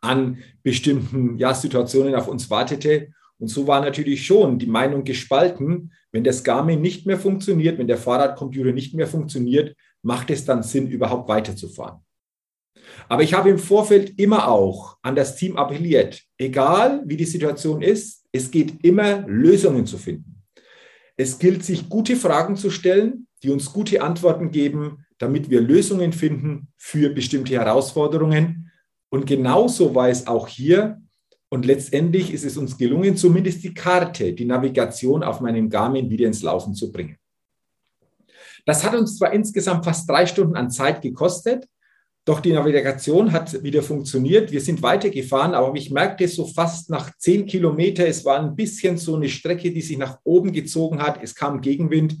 an 0.00 0.42
bestimmten 0.62 1.38
ja, 1.38 1.54
Situationen 1.54 2.14
auf 2.14 2.28
uns 2.28 2.50
wartete. 2.50 3.12
Und 3.38 3.48
so 3.48 3.66
war 3.66 3.80
natürlich 3.80 4.26
schon 4.26 4.58
die 4.58 4.66
Meinung 4.66 5.04
gespalten, 5.04 5.92
wenn 6.10 6.24
das 6.24 6.42
Garmin 6.42 6.80
nicht 6.80 7.06
mehr 7.06 7.18
funktioniert, 7.18 7.78
wenn 7.78 7.86
der 7.86 7.98
Fahrradcomputer 7.98 8.72
nicht 8.72 8.94
mehr 8.94 9.06
funktioniert, 9.06 9.76
macht 10.02 10.30
es 10.30 10.44
dann 10.44 10.62
Sinn, 10.62 10.88
überhaupt 10.88 11.28
weiterzufahren. 11.28 12.00
Aber 13.08 13.22
ich 13.22 13.34
habe 13.34 13.50
im 13.50 13.58
Vorfeld 13.58 14.18
immer 14.18 14.48
auch 14.48 14.96
an 15.02 15.14
das 15.14 15.36
Team 15.36 15.56
appelliert, 15.56 16.22
egal 16.38 17.02
wie 17.06 17.16
die 17.16 17.24
Situation 17.24 17.82
ist, 17.82 18.24
es 18.32 18.50
geht 18.50 18.84
immer 18.84 19.20
Lösungen 19.26 19.86
zu 19.86 19.98
finden. 19.98 20.42
Es 21.16 21.38
gilt, 21.38 21.64
sich 21.64 21.88
gute 21.88 22.16
Fragen 22.16 22.56
zu 22.56 22.70
stellen, 22.70 23.26
die 23.42 23.50
uns 23.50 23.72
gute 23.72 24.02
Antworten 24.02 24.50
geben, 24.50 25.05
damit 25.18 25.50
wir 25.50 25.60
Lösungen 25.60 26.12
finden 26.12 26.68
für 26.76 27.10
bestimmte 27.10 27.54
Herausforderungen. 27.54 28.70
Und 29.08 29.26
genauso 29.26 29.94
war 29.94 30.08
es 30.08 30.26
auch 30.26 30.48
hier. 30.48 31.00
Und 31.48 31.64
letztendlich 31.64 32.32
ist 32.32 32.44
es 32.44 32.56
uns 32.56 32.76
gelungen, 32.76 33.16
zumindest 33.16 33.62
die 33.62 33.72
Karte, 33.72 34.32
die 34.32 34.44
Navigation 34.44 35.22
auf 35.22 35.40
meinem 35.40 35.70
Garmin 35.70 36.10
wieder 36.10 36.26
ins 36.26 36.42
Laufen 36.42 36.74
zu 36.74 36.90
bringen. 36.90 37.16
Das 38.64 38.84
hat 38.84 38.94
uns 38.94 39.16
zwar 39.16 39.32
insgesamt 39.32 39.84
fast 39.84 40.10
drei 40.10 40.26
Stunden 40.26 40.56
an 40.56 40.70
Zeit 40.70 41.00
gekostet, 41.00 41.68
doch 42.24 42.40
die 42.40 42.52
Navigation 42.52 43.32
hat 43.32 43.62
wieder 43.62 43.84
funktioniert. 43.84 44.50
Wir 44.50 44.60
sind 44.60 44.82
weitergefahren, 44.82 45.54
aber 45.54 45.72
ich 45.76 45.92
merkte 45.92 46.26
so 46.26 46.44
fast 46.44 46.90
nach 46.90 47.16
zehn 47.18 47.46
Kilometer, 47.46 48.04
es 48.04 48.24
war 48.24 48.40
ein 48.40 48.56
bisschen 48.56 48.98
so 48.98 49.14
eine 49.14 49.28
Strecke, 49.28 49.70
die 49.70 49.80
sich 49.80 49.96
nach 49.96 50.18
oben 50.24 50.50
gezogen 50.50 51.00
hat. 51.00 51.22
Es 51.22 51.36
kam 51.36 51.60
Gegenwind 51.60 52.18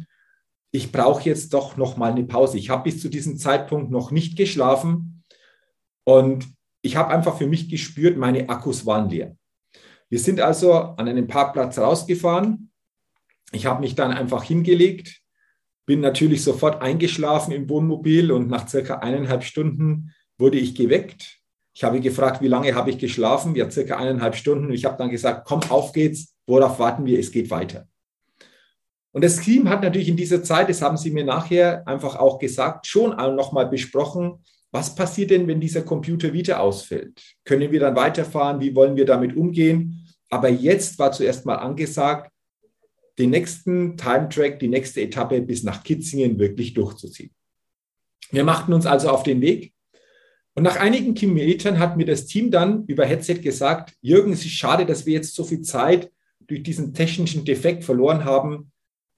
ich 0.70 0.92
brauche 0.92 1.28
jetzt 1.28 1.54
doch 1.54 1.76
noch 1.76 1.96
mal 1.96 2.12
eine 2.12 2.24
Pause. 2.24 2.58
Ich 2.58 2.70
habe 2.70 2.84
bis 2.84 3.00
zu 3.00 3.08
diesem 3.08 3.38
Zeitpunkt 3.38 3.90
noch 3.90 4.10
nicht 4.10 4.36
geschlafen 4.36 5.24
und 6.04 6.46
ich 6.82 6.96
habe 6.96 7.10
einfach 7.10 7.36
für 7.36 7.46
mich 7.46 7.68
gespürt, 7.68 8.16
meine 8.16 8.48
Akkus 8.48 8.86
waren 8.86 9.08
leer. 9.08 9.36
Wir 10.08 10.20
sind 10.20 10.40
also 10.40 10.72
an 10.72 11.08
einem 11.08 11.26
Parkplatz 11.26 11.78
rausgefahren. 11.78 12.70
Ich 13.52 13.66
habe 13.66 13.80
mich 13.80 13.94
dann 13.94 14.12
einfach 14.12 14.44
hingelegt, 14.44 15.20
bin 15.86 16.00
natürlich 16.00 16.42
sofort 16.42 16.82
eingeschlafen 16.82 17.52
im 17.52 17.68
Wohnmobil 17.68 18.30
und 18.30 18.48
nach 18.48 18.68
circa 18.68 18.98
eineinhalb 18.98 19.44
Stunden 19.44 20.12
wurde 20.38 20.58
ich 20.58 20.74
geweckt. 20.74 21.40
Ich 21.74 21.84
habe 21.84 22.00
gefragt, 22.00 22.40
wie 22.40 22.48
lange 22.48 22.74
habe 22.74 22.90
ich 22.90 22.98
geschlafen? 22.98 23.54
Ja, 23.54 23.70
circa 23.70 23.96
eineinhalb 23.96 24.34
Stunden. 24.34 24.72
Ich 24.72 24.84
habe 24.84 24.96
dann 24.96 25.10
gesagt, 25.10 25.46
komm, 25.46 25.60
auf 25.68 25.92
geht's. 25.92 26.34
Worauf 26.46 26.78
warten 26.78 27.04
wir? 27.04 27.18
Es 27.18 27.30
geht 27.30 27.50
weiter. 27.50 27.88
Und 29.16 29.24
das 29.24 29.40
Team 29.40 29.70
hat 29.70 29.80
natürlich 29.80 30.10
in 30.10 30.16
dieser 30.18 30.42
Zeit, 30.42 30.68
das 30.68 30.82
haben 30.82 30.98
Sie 30.98 31.10
mir 31.10 31.24
nachher 31.24 31.88
einfach 31.88 32.16
auch 32.16 32.38
gesagt, 32.38 32.86
schon 32.86 33.16
nochmal 33.34 33.66
besprochen, 33.66 34.44
was 34.72 34.94
passiert 34.94 35.30
denn, 35.30 35.48
wenn 35.48 35.58
dieser 35.58 35.80
Computer 35.80 36.34
wieder 36.34 36.60
ausfällt? 36.60 37.22
Können 37.42 37.72
wir 37.72 37.80
dann 37.80 37.96
weiterfahren? 37.96 38.60
Wie 38.60 38.74
wollen 38.74 38.94
wir 38.94 39.06
damit 39.06 39.34
umgehen? 39.34 40.06
Aber 40.28 40.50
jetzt 40.50 40.98
war 40.98 41.12
zuerst 41.12 41.46
mal 41.46 41.54
angesagt, 41.54 42.30
den 43.18 43.30
nächsten 43.30 43.96
Time-Track, 43.96 44.58
die 44.58 44.68
nächste 44.68 45.00
Etappe 45.00 45.40
bis 45.40 45.62
nach 45.62 45.82
Kitzingen 45.82 46.38
wirklich 46.38 46.74
durchzuziehen. 46.74 47.30
Wir 48.32 48.44
machten 48.44 48.74
uns 48.74 48.84
also 48.84 49.08
auf 49.08 49.22
den 49.22 49.40
Weg. 49.40 49.72
Und 50.54 50.64
nach 50.64 50.76
einigen 50.76 51.14
Kilometern 51.14 51.78
hat 51.78 51.96
mir 51.96 52.04
das 52.04 52.26
Team 52.26 52.50
dann 52.50 52.84
über 52.84 53.06
Headset 53.06 53.36
gesagt, 53.36 53.94
Jürgen, 54.02 54.34
es 54.34 54.44
ist 54.44 54.52
schade, 54.52 54.84
dass 54.84 55.06
wir 55.06 55.14
jetzt 55.14 55.34
so 55.34 55.42
viel 55.42 55.62
Zeit 55.62 56.12
durch 56.46 56.62
diesen 56.62 56.92
technischen 56.92 57.46
Defekt 57.46 57.82
verloren 57.82 58.26
haben. 58.26 58.72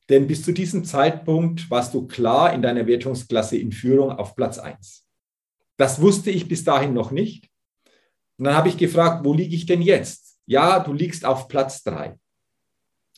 Denn 0.09 0.27
bis 0.27 0.43
zu 0.43 0.53
diesem 0.53 0.85
Zeitpunkt 0.85 1.71
warst 1.71 1.93
du 1.95 2.07
klar 2.07 2.53
in 2.55 2.63
deiner 2.63 2.87
Wertungsklasse 2.87 3.59
in 3.59 3.73
Führung 3.73 4.13
auf 4.13 4.35
Platz 4.35 4.59
1. 4.59 5.07
Das 5.77 6.01
wusste 6.01 6.31
ich 6.31 6.49
bis 6.49 6.65
dahin 6.65 6.95
noch 6.95 7.11
nicht. 7.11 7.51
Und 8.39 8.47
dann 8.47 8.55
habe 8.55 8.69
ich 8.69 8.77
gefragt, 8.77 9.25
wo 9.25 9.35
liege 9.35 9.55
ich 9.55 9.67
denn 9.67 9.83
jetzt? 9.83 10.39
Ja, 10.47 10.81
du 10.81 10.93
liegst 10.93 11.25
auf 11.25 11.49
Platz 11.49 11.83
3. 11.83 12.19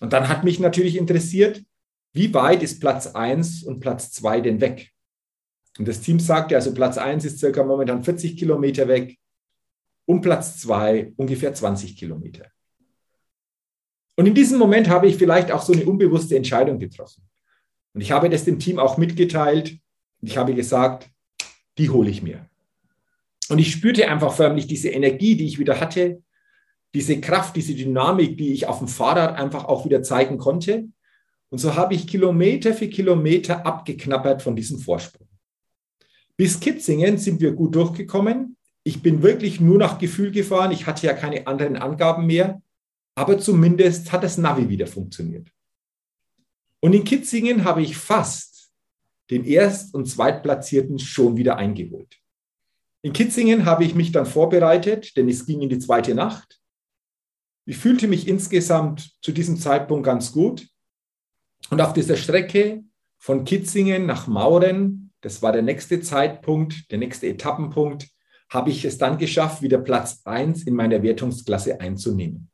Und 0.01 0.13
dann 0.13 0.29
hat 0.29 0.45
mich 0.45 0.59
natürlich 0.59 0.97
interessiert, 0.97 1.63
wie 2.13 2.35
weit 2.35 2.63
ist 2.63 2.81
Platz 2.81 3.07
1 3.07 3.63
und 3.63 3.81
Platz 3.81 4.11
2 4.13 4.41
denn 4.41 4.61
weg? 4.61 4.91
Und 5.79 5.87
das 5.87 6.01
Team 6.01 6.19
sagte, 6.19 6.57
also 6.57 6.75
Platz 6.75 6.99
1 6.99 7.25
ist 7.25 7.39
circa 7.39 7.63
momentan 7.63 8.03
40 8.03 8.37
Kilometer 8.37 8.89
weg 8.89 9.19
und 10.07 10.23
Platz 10.23 10.59
2 10.59 11.13
ungefähr 11.17 11.55
20 11.55 11.97
Kilometer. 11.97 12.51
Und 14.21 14.27
in 14.27 14.35
diesem 14.35 14.59
Moment 14.59 14.91
habe 14.91 15.07
ich 15.07 15.17
vielleicht 15.17 15.51
auch 15.51 15.63
so 15.63 15.73
eine 15.73 15.87
unbewusste 15.87 16.37
Entscheidung 16.37 16.79
getroffen. 16.79 17.23
Und 17.95 18.03
ich 18.03 18.13
habe 18.13 18.29
das 18.29 18.45
dem 18.45 18.59
Team 18.59 18.79
auch 18.79 18.99
mitgeteilt. 18.99 19.79
Und 20.21 20.29
ich 20.29 20.37
habe 20.37 20.53
gesagt, 20.53 21.09
die 21.79 21.89
hole 21.89 22.11
ich 22.11 22.23
mir. 22.23 22.47
Und 23.49 23.59
ich 23.61 23.73
spürte 23.73 24.07
einfach 24.11 24.35
förmlich 24.35 24.67
diese 24.67 24.91
Energie, 24.91 25.37
die 25.37 25.47
ich 25.47 25.59
wieder 25.59 25.81
hatte, 25.81 26.23
diese 26.93 27.19
Kraft, 27.19 27.57
diese 27.57 27.75
Dynamik, 27.75 28.37
die 28.37 28.53
ich 28.53 28.67
auf 28.67 28.77
dem 28.81 28.89
Fahrrad 28.89 29.39
einfach 29.39 29.65
auch 29.65 29.87
wieder 29.87 30.03
zeigen 30.03 30.37
konnte. 30.37 30.89
Und 31.49 31.57
so 31.57 31.75
habe 31.75 31.95
ich 31.95 32.07
Kilometer 32.07 32.75
für 32.75 32.89
Kilometer 32.89 33.65
abgeknappert 33.65 34.43
von 34.43 34.55
diesem 34.55 34.81
Vorsprung. 34.81 35.29
Bis 36.37 36.61
Kitzingen 36.61 37.17
sind 37.17 37.41
wir 37.41 37.53
gut 37.53 37.75
durchgekommen. 37.75 38.59
Ich 38.85 39.01
bin 39.01 39.23
wirklich 39.23 39.63
nur 39.63 39.79
nach 39.79 39.99
Gefühl 39.99 40.31
gefahren. 40.31 40.73
Ich 40.73 40.87
hatte 40.87 41.07
ja 41.07 41.15
keine 41.15 41.47
anderen 41.47 41.79
Angaben 41.79 42.27
mehr. 42.27 42.61
Aber 43.21 43.39
zumindest 43.39 44.13
hat 44.13 44.25
das 44.25 44.39
Navi 44.39 44.71
wieder 44.71 44.87
funktioniert. 44.87 45.53
Und 46.81 46.95
in 46.95 47.05
Kitzingen 47.05 47.65
habe 47.65 47.83
ich 47.83 47.99
fast 47.99 48.71
den 49.29 49.45
Erst- 49.45 49.93
und 49.93 50.07
Zweitplatzierten 50.07 50.99
schon 50.99 51.37
wieder 51.37 51.57
eingeholt. 51.57 52.19
In 53.03 53.13
Kitzingen 53.13 53.67
habe 53.67 53.85
ich 53.85 53.95
mich 53.95 54.11
dann 54.13 54.25
vorbereitet, 54.25 55.19
denn 55.19 55.29
es 55.29 55.45
ging 55.45 55.61
in 55.61 55.69
die 55.69 55.79
zweite 55.79 56.15
Nacht. 56.15 56.61
Ich 57.67 57.77
fühlte 57.77 58.09
mich 58.09 58.27
insgesamt 58.27 59.11
zu 59.21 59.33
diesem 59.33 59.59
Zeitpunkt 59.59 60.07
ganz 60.07 60.33
gut. 60.33 60.67
Und 61.69 61.83
auf 61.83 61.93
dieser 61.93 62.17
Strecke 62.17 62.85
von 63.19 63.45
Kitzingen 63.45 64.07
nach 64.07 64.29
Mauren, 64.29 65.13
das 65.21 65.43
war 65.43 65.53
der 65.53 65.61
nächste 65.61 66.01
Zeitpunkt, 66.01 66.91
der 66.91 66.97
nächste 66.97 67.27
Etappenpunkt, 67.27 68.09
habe 68.49 68.71
ich 68.71 68.83
es 68.87 68.97
dann 68.97 69.19
geschafft, 69.19 69.61
wieder 69.61 69.77
Platz 69.77 70.23
1 70.25 70.63
in 70.63 70.75
meiner 70.75 71.03
Wertungsklasse 71.03 71.79
einzunehmen. 71.83 72.50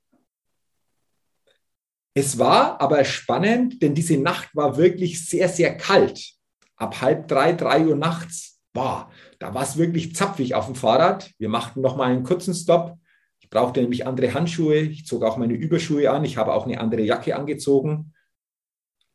Es 2.18 2.38
war 2.38 2.80
aber 2.80 3.04
spannend, 3.04 3.82
denn 3.82 3.94
diese 3.94 4.16
Nacht 4.16 4.49
war 4.56 4.78
wirklich 4.78 5.26
sehr, 5.26 5.50
sehr 5.50 5.76
kalt. 5.76 6.32
Ab 6.76 7.02
halb 7.02 7.28
drei, 7.28 7.52
drei 7.52 7.85
Uhr 7.85 7.94
nachts, 7.94 8.58
boah, 8.73 9.11
da 9.38 9.52
war 9.52 9.62
es 9.62 9.76
wirklich 9.76 10.16
zapfig 10.16 10.54
auf 10.54 10.64
dem 10.64 10.76
Fahrrad. 10.76 11.30
Wir 11.37 11.50
machten 11.50 11.82
noch 11.82 11.94
mal 11.94 12.11
einen 12.11 12.23
kurzen 12.23 12.54
Stopp. 12.54 12.96
Ich 13.38 13.50
brauchte 13.50 13.82
nämlich 13.82 14.06
andere 14.06 14.32
Handschuhe. 14.32 14.76
Ich 14.76 15.04
zog 15.04 15.25
auch 15.25 15.37
meine 15.37 15.52
Überschuhe 15.52 16.11
an. 16.11 16.25
Ich 16.25 16.38
habe 16.38 16.54
auch 16.54 16.64
eine 16.64 16.80
andere 16.80 17.02
Jacke 17.02 17.37
angezogen. 17.37 18.14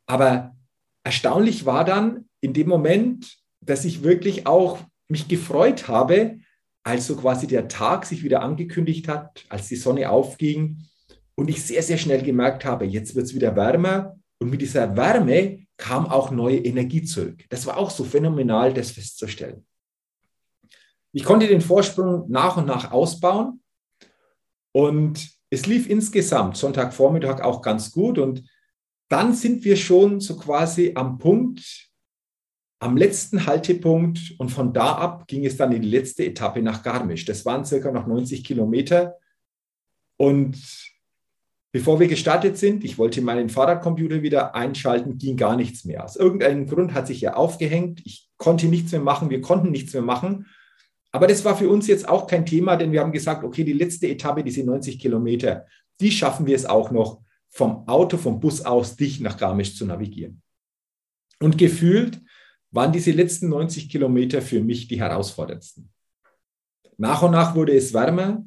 Aber 0.06 0.56
erstaunlich 1.02 1.66
war 1.66 1.84
dann 1.84 2.28
in 2.40 2.52
dem 2.52 2.68
Moment, 2.68 3.36
dass 3.60 3.84
ich 3.84 4.04
wirklich 4.04 4.46
auch 4.46 4.78
mich 5.08 5.26
gefreut 5.26 5.88
habe, 5.88 6.38
als 6.84 7.08
so 7.08 7.16
quasi 7.16 7.48
der 7.48 7.66
Tag 7.66 8.06
sich 8.06 8.22
wieder 8.22 8.42
angekündigt 8.42 9.08
hat, 9.08 9.44
als 9.48 9.66
die 9.66 9.74
Sonne 9.74 10.08
aufging 10.08 10.86
und 11.34 11.48
ich 11.48 11.62
sehr, 11.62 11.82
sehr 11.82 11.98
schnell 11.98 12.22
gemerkt 12.22 12.64
habe, 12.64 12.84
jetzt 12.84 13.14
wird 13.14 13.26
es 13.26 13.34
wieder 13.34 13.56
wärmer 13.56 14.16
und 14.38 14.50
mit 14.50 14.60
dieser 14.60 14.96
Wärme 14.96 15.66
kam 15.76 16.06
auch 16.06 16.30
neue 16.30 16.58
Energie 16.58 17.02
zurück. 17.02 17.44
Das 17.48 17.66
war 17.66 17.76
auch 17.76 17.90
so 17.90 18.04
phänomenal, 18.04 18.72
das 18.72 18.90
festzustellen. 18.90 19.66
Ich 21.12 21.24
konnte 21.24 21.46
den 21.46 21.60
Vorsprung 21.60 22.30
nach 22.30 22.56
und 22.56 22.66
nach 22.66 22.90
ausbauen 22.90 23.60
und 24.72 25.28
es 25.50 25.66
lief 25.66 25.88
insgesamt 25.88 26.56
Sonntagvormittag 26.56 27.40
auch 27.42 27.60
ganz 27.60 27.92
gut 27.92 28.18
und 28.18 28.48
dann 29.10 29.34
sind 29.34 29.64
wir 29.64 29.76
schon 29.76 30.20
so 30.20 30.36
quasi 30.36 30.92
am 30.94 31.18
Punkt, 31.18 31.90
am 32.80 32.96
letzten 32.96 33.46
Haltepunkt 33.46 34.34
und 34.38 34.48
von 34.48 34.72
da 34.72 34.94
ab 34.94 35.28
ging 35.28 35.44
es 35.44 35.56
dann 35.56 35.70
in 35.72 35.82
die 35.82 35.90
letzte 35.90 36.24
Etappe 36.24 36.62
nach 36.62 36.82
Garmisch. 36.82 37.26
Das 37.26 37.44
waren 37.44 37.64
circa 37.64 37.92
noch 37.92 38.06
90 38.06 38.42
Kilometer. 38.42 39.18
Und 40.16 40.56
bevor 41.72 41.98
wir 41.98 42.06
gestartet 42.06 42.58
sind, 42.58 42.84
ich 42.84 42.98
wollte 42.98 43.22
meinen 43.22 43.48
Fahrradcomputer 43.48 44.22
wieder 44.22 44.54
einschalten, 44.54 45.18
ging 45.18 45.36
gar 45.36 45.56
nichts 45.56 45.84
mehr. 45.84 46.04
Aus 46.04 46.16
irgendeinem 46.16 46.66
Grund 46.66 46.94
hat 46.94 47.06
sich 47.06 47.22
er 47.22 47.36
aufgehängt. 47.36 48.02
Ich 48.04 48.30
konnte 48.36 48.66
nichts 48.66 48.92
mehr 48.92 49.00
machen, 49.00 49.30
wir 49.30 49.40
konnten 49.40 49.70
nichts 49.70 49.92
mehr 49.94 50.02
machen. 50.02 50.46
Aber 51.10 51.26
das 51.26 51.44
war 51.44 51.56
für 51.56 51.68
uns 51.68 51.86
jetzt 51.86 52.08
auch 52.08 52.26
kein 52.26 52.46
Thema, 52.46 52.76
denn 52.76 52.92
wir 52.92 53.00
haben 53.00 53.12
gesagt, 53.12 53.44
okay, 53.44 53.64
die 53.64 53.72
letzte 53.72 54.08
Etappe, 54.08 54.44
diese 54.44 54.64
90 54.64 54.98
Kilometer, 54.98 55.66
die 56.00 56.10
schaffen 56.10 56.46
wir 56.46 56.56
es 56.56 56.66
auch 56.66 56.90
noch 56.90 57.20
vom 57.48 57.86
Auto, 57.86 58.16
vom 58.16 58.40
Bus 58.40 58.64
aus 58.64 58.96
dich 58.96 59.20
nach 59.20 59.36
Garmisch 59.36 59.76
zu 59.76 59.84
navigieren. 59.84 60.42
Und 61.38 61.58
gefühlt 61.58 62.20
waren 62.70 62.92
diese 62.92 63.10
letzten 63.12 63.48
90 63.50 63.90
Kilometer 63.90 64.40
für 64.40 64.62
mich 64.62 64.88
die 64.88 65.00
herausforderndsten. 65.00 65.90
Nach 66.96 67.22
und 67.22 67.32
nach 67.32 67.54
wurde 67.54 67.74
es 67.74 67.92
wärmer. 67.92 68.46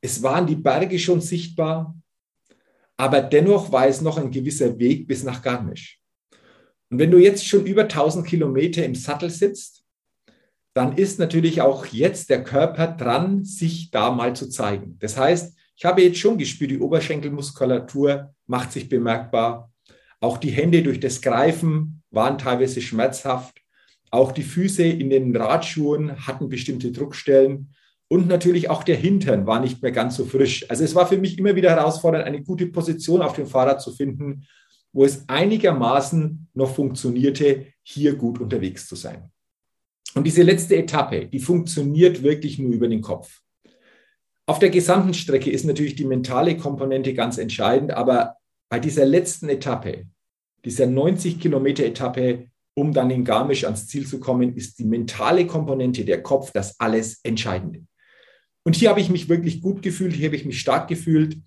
Es 0.00 0.22
waren 0.22 0.46
die 0.46 0.56
Berge 0.56 0.98
schon 0.98 1.20
sichtbar. 1.20 1.96
Aber 3.00 3.22
dennoch 3.22 3.72
war 3.72 3.86
es 3.86 4.02
noch 4.02 4.18
ein 4.18 4.30
gewisser 4.30 4.78
Weg 4.78 5.06
bis 5.06 5.24
nach 5.24 5.40
Garmisch. 5.40 5.98
Und 6.90 6.98
wenn 6.98 7.10
du 7.10 7.16
jetzt 7.16 7.46
schon 7.46 7.64
über 7.64 7.84
1000 7.84 8.26
Kilometer 8.26 8.84
im 8.84 8.94
Sattel 8.94 9.30
sitzt, 9.30 9.86
dann 10.74 10.98
ist 10.98 11.18
natürlich 11.18 11.62
auch 11.62 11.86
jetzt 11.86 12.28
der 12.28 12.44
Körper 12.44 12.88
dran, 12.88 13.42
sich 13.42 13.90
da 13.90 14.10
mal 14.10 14.36
zu 14.36 14.50
zeigen. 14.50 14.98
Das 14.98 15.16
heißt, 15.16 15.56
ich 15.76 15.84
habe 15.86 16.02
jetzt 16.02 16.18
schon 16.18 16.36
gespürt, 16.36 16.72
die 16.72 16.78
Oberschenkelmuskulatur 16.78 18.34
macht 18.46 18.70
sich 18.70 18.86
bemerkbar. 18.90 19.72
Auch 20.20 20.36
die 20.36 20.50
Hände 20.50 20.82
durch 20.82 21.00
das 21.00 21.22
Greifen 21.22 22.02
waren 22.10 22.36
teilweise 22.36 22.82
schmerzhaft. 22.82 23.62
Auch 24.10 24.30
die 24.30 24.42
Füße 24.42 24.84
in 24.84 25.08
den 25.08 25.34
Radschuhen 25.34 26.26
hatten 26.26 26.50
bestimmte 26.50 26.92
Druckstellen. 26.92 27.72
Und 28.12 28.26
natürlich 28.26 28.68
auch 28.68 28.82
der 28.82 28.96
Hintern 28.96 29.46
war 29.46 29.60
nicht 29.60 29.82
mehr 29.82 29.92
ganz 29.92 30.16
so 30.16 30.24
frisch. 30.24 30.68
Also 30.68 30.82
es 30.82 30.96
war 30.96 31.06
für 31.06 31.16
mich 31.16 31.38
immer 31.38 31.54
wieder 31.54 31.70
herausfordernd, 31.70 32.24
eine 32.24 32.42
gute 32.42 32.66
Position 32.66 33.22
auf 33.22 33.34
dem 33.34 33.46
Fahrrad 33.46 33.80
zu 33.80 33.92
finden, 33.92 34.46
wo 34.92 35.04
es 35.04 35.28
einigermaßen 35.28 36.48
noch 36.54 36.74
funktionierte, 36.74 37.66
hier 37.84 38.16
gut 38.16 38.40
unterwegs 38.40 38.88
zu 38.88 38.96
sein. 38.96 39.30
Und 40.16 40.24
diese 40.26 40.42
letzte 40.42 40.74
Etappe, 40.74 41.26
die 41.26 41.38
funktioniert 41.38 42.24
wirklich 42.24 42.58
nur 42.58 42.72
über 42.72 42.88
den 42.88 43.00
Kopf. 43.00 43.42
Auf 44.44 44.58
der 44.58 44.70
gesamten 44.70 45.14
Strecke 45.14 45.52
ist 45.52 45.64
natürlich 45.64 45.94
die 45.94 46.04
mentale 46.04 46.56
Komponente 46.56 47.14
ganz 47.14 47.38
entscheidend, 47.38 47.92
aber 47.92 48.38
bei 48.68 48.80
dieser 48.80 49.04
letzten 49.04 49.48
Etappe, 49.48 50.06
dieser 50.64 50.86
90 50.86 51.38
Kilometer 51.38 51.84
Etappe, 51.84 52.48
um 52.74 52.92
dann 52.92 53.10
in 53.10 53.24
Garmisch 53.24 53.64
ans 53.64 53.86
Ziel 53.86 54.04
zu 54.04 54.18
kommen, 54.18 54.56
ist 54.56 54.80
die 54.80 54.84
mentale 54.84 55.46
Komponente, 55.46 56.04
der 56.04 56.24
Kopf, 56.24 56.50
das 56.50 56.80
alles 56.80 57.20
Entscheidende. 57.22 57.86
Und 58.64 58.76
hier 58.76 58.90
habe 58.90 59.00
ich 59.00 59.10
mich 59.10 59.28
wirklich 59.28 59.62
gut 59.62 59.82
gefühlt, 59.82 60.14
hier 60.14 60.26
habe 60.26 60.36
ich 60.36 60.44
mich 60.44 60.60
stark 60.60 60.88
gefühlt. 60.88 61.38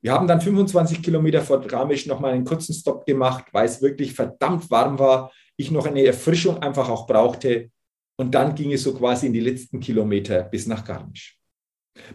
Wir 0.00 0.12
haben 0.12 0.26
dann 0.26 0.40
25 0.40 1.02
Kilometer 1.02 1.42
vor 1.42 1.60
Garmisch 1.60 2.06
nochmal 2.06 2.32
einen 2.32 2.44
kurzen 2.44 2.74
Stopp 2.74 3.06
gemacht, 3.06 3.46
weil 3.52 3.66
es 3.66 3.82
wirklich 3.82 4.14
verdammt 4.14 4.70
warm 4.70 4.98
war. 4.98 5.30
Ich 5.56 5.70
noch 5.70 5.86
eine 5.86 6.04
Erfrischung 6.04 6.58
einfach 6.58 6.88
auch 6.88 7.06
brauchte. 7.06 7.70
Und 8.16 8.34
dann 8.34 8.54
ging 8.54 8.72
es 8.72 8.82
so 8.82 8.94
quasi 8.94 9.26
in 9.26 9.32
die 9.32 9.40
letzten 9.40 9.80
Kilometer 9.80 10.42
bis 10.42 10.66
nach 10.66 10.84
Garmisch. 10.84 11.38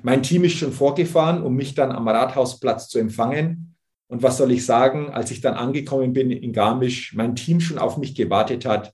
Mein 0.01 0.23
Team 0.23 0.43
ist 0.43 0.53
schon 0.53 0.71
vorgefahren, 0.71 1.43
um 1.43 1.55
mich 1.55 1.75
dann 1.75 1.91
am 1.91 2.07
Rathausplatz 2.07 2.89
zu 2.89 2.99
empfangen. 2.99 3.75
Und 4.07 4.23
was 4.23 4.38
soll 4.38 4.51
ich 4.51 4.65
sagen, 4.65 5.10
als 5.10 5.31
ich 5.31 5.41
dann 5.41 5.55
angekommen 5.55 6.13
bin 6.13 6.31
in 6.31 6.53
Garmisch, 6.53 7.13
mein 7.13 7.36
Team 7.36 7.60
schon 7.60 7.77
auf 7.77 7.97
mich 7.97 8.15
gewartet 8.15 8.65
hat. 8.65 8.93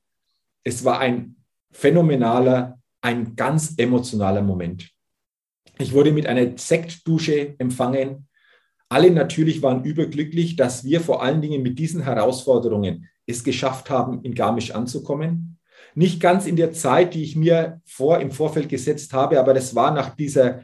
Es 0.64 0.84
war 0.84 1.00
ein 1.00 1.36
phänomenaler, 1.72 2.80
ein 3.02 3.36
ganz 3.36 3.76
emotionaler 3.78 4.42
Moment. 4.42 4.90
Ich 5.84 5.92
wurde 5.92 6.14
mit 6.14 6.28
einer 6.28 6.58
Sektdusche 6.58 7.56
empfangen. 7.58 8.30
Alle 8.88 9.12
natürlich 9.12 9.62
waren 9.62 9.84
überglücklich, 9.84 10.56
dass 10.56 10.86
wir 10.86 11.02
vor 11.02 11.22
allen 11.22 11.42
Dingen 11.42 11.62
mit 11.62 11.78
diesen 11.78 12.04
Herausforderungen 12.04 13.10
es 13.26 13.44
geschafft 13.44 13.90
haben, 13.90 14.24
in 14.24 14.34
Garmisch 14.34 14.72
anzukommen. 14.72 15.60
Nicht 15.94 16.22
ganz 16.22 16.46
in 16.46 16.56
der 16.56 16.72
Zeit, 16.72 17.14
die 17.14 17.24
ich 17.24 17.36
mir 17.36 17.82
vor 17.84 18.22
im 18.22 18.32
Vorfeld 18.32 18.70
gesetzt 18.70 19.12
habe, 19.12 19.38
aber 19.42 19.54
das 19.54 19.76
war 19.76 19.92
nach 19.92 20.16
dieser 20.16 20.64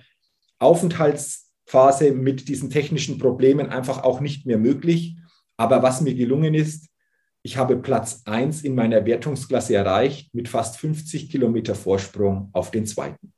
Aufenthaltsphase 0.57 2.13
mit 2.13 2.47
diesen 2.47 2.69
technischen 2.69 3.17
Problemen 3.17 3.67
einfach 3.67 4.03
auch 4.03 4.21
nicht 4.21 4.45
mehr 4.45 4.57
möglich. 4.57 5.17
Aber 5.57 5.83
was 5.83 5.99
mir 5.99 6.15
gelungen 6.15 6.53
ist, 6.53 6.87
ich 7.43 7.57
habe 7.57 7.75
Platz 7.75 8.21
1 8.23 8.61
in 8.61 8.73
meiner 8.73 9.05
Wertungsklasse 9.05 9.75
erreicht 9.75 10.33
mit 10.33 10.47
fast 10.47 10.77
50 10.77 11.29
Kilometer 11.29 11.75
Vorsprung 11.75 12.47
auf 12.53 12.71
den 12.71 12.85
zweiten. 12.85 13.33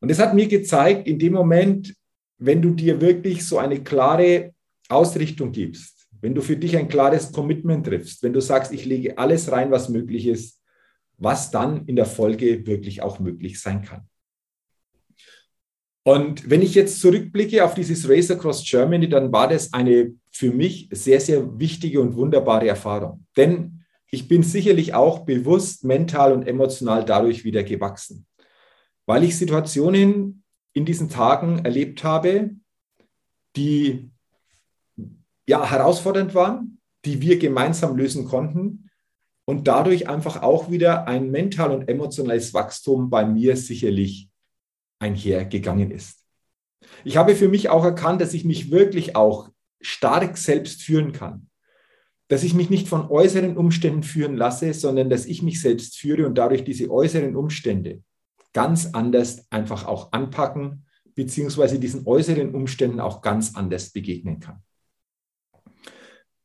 Und 0.00 0.10
es 0.10 0.18
hat 0.18 0.34
mir 0.34 0.48
gezeigt, 0.48 1.06
in 1.06 1.18
dem 1.18 1.34
Moment, 1.34 1.94
wenn 2.38 2.62
du 2.62 2.70
dir 2.70 3.00
wirklich 3.00 3.46
so 3.46 3.58
eine 3.58 3.82
klare 3.82 4.54
Ausrichtung 4.88 5.52
gibst, 5.52 6.08
wenn 6.20 6.34
du 6.34 6.40
für 6.40 6.56
dich 6.56 6.76
ein 6.76 6.88
klares 6.88 7.32
Commitment 7.32 7.86
triffst, 7.86 8.22
wenn 8.22 8.32
du 8.32 8.40
sagst, 8.40 8.72
ich 8.72 8.84
lege 8.84 9.18
alles 9.18 9.52
rein, 9.52 9.70
was 9.70 9.88
möglich 9.88 10.26
ist, 10.26 10.60
was 11.18 11.50
dann 11.50 11.86
in 11.86 11.96
der 11.96 12.06
Folge 12.06 12.66
wirklich 12.66 13.02
auch 13.02 13.20
möglich 13.20 13.60
sein 13.60 13.82
kann. 13.82 14.08
Und 16.02 16.48
wenn 16.48 16.62
ich 16.62 16.74
jetzt 16.74 17.00
zurückblicke 17.00 17.62
auf 17.62 17.74
dieses 17.74 18.08
Race 18.08 18.30
Across 18.30 18.64
Germany, 18.64 19.08
dann 19.08 19.30
war 19.32 19.48
das 19.48 19.72
eine 19.72 20.14
für 20.30 20.50
mich 20.50 20.88
sehr, 20.92 21.20
sehr 21.20 21.58
wichtige 21.58 22.00
und 22.00 22.16
wunderbare 22.16 22.66
Erfahrung. 22.66 23.26
Denn 23.36 23.84
ich 24.10 24.26
bin 24.26 24.42
sicherlich 24.42 24.94
auch 24.94 25.20
bewusst 25.20 25.84
mental 25.84 26.32
und 26.32 26.46
emotional 26.48 27.04
dadurch 27.04 27.44
wieder 27.44 27.62
gewachsen, 27.62 28.26
weil 29.10 29.24
ich 29.24 29.36
Situationen 29.36 30.44
in 30.72 30.84
diesen 30.84 31.08
Tagen 31.08 31.64
erlebt 31.64 32.04
habe, 32.04 32.50
die 33.56 34.08
ja 35.48 35.68
herausfordernd 35.68 36.32
waren, 36.36 36.78
die 37.04 37.20
wir 37.20 37.36
gemeinsam 37.40 37.96
lösen 37.96 38.24
konnten 38.24 38.88
und 39.46 39.66
dadurch 39.66 40.08
einfach 40.08 40.42
auch 40.42 40.70
wieder 40.70 41.08
ein 41.08 41.32
mental 41.32 41.72
und 41.72 41.88
emotionales 41.88 42.54
Wachstum 42.54 43.10
bei 43.10 43.26
mir 43.26 43.56
sicherlich 43.56 44.30
einhergegangen 45.00 45.90
ist. 45.90 46.24
Ich 47.02 47.16
habe 47.16 47.34
für 47.34 47.48
mich 47.48 47.68
auch 47.68 47.84
erkannt, 47.84 48.20
dass 48.20 48.32
ich 48.32 48.44
mich 48.44 48.70
wirklich 48.70 49.16
auch 49.16 49.50
stark 49.80 50.38
selbst 50.38 50.82
führen 50.82 51.10
kann. 51.10 51.48
Dass 52.28 52.44
ich 52.44 52.54
mich 52.54 52.70
nicht 52.70 52.86
von 52.86 53.10
äußeren 53.10 53.56
Umständen 53.56 54.04
führen 54.04 54.36
lasse, 54.36 54.72
sondern 54.72 55.10
dass 55.10 55.26
ich 55.26 55.42
mich 55.42 55.60
selbst 55.60 55.98
führe 55.98 56.28
und 56.28 56.36
dadurch 56.36 56.62
diese 56.62 56.88
äußeren 56.88 57.34
Umstände 57.34 58.04
ganz 58.52 58.90
anders 58.92 59.46
einfach 59.50 59.86
auch 59.86 60.12
anpacken, 60.12 60.86
beziehungsweise 61.14 61.78
diesen 61.78 62.06
äußeren 62.06 62.54
Umständen 62.54 63.00
auch 63.00 63.20
ganz 63.20 63.54
anders 63.54 63.90
begegnen 63.90 64.40
kann. 64.40 64.62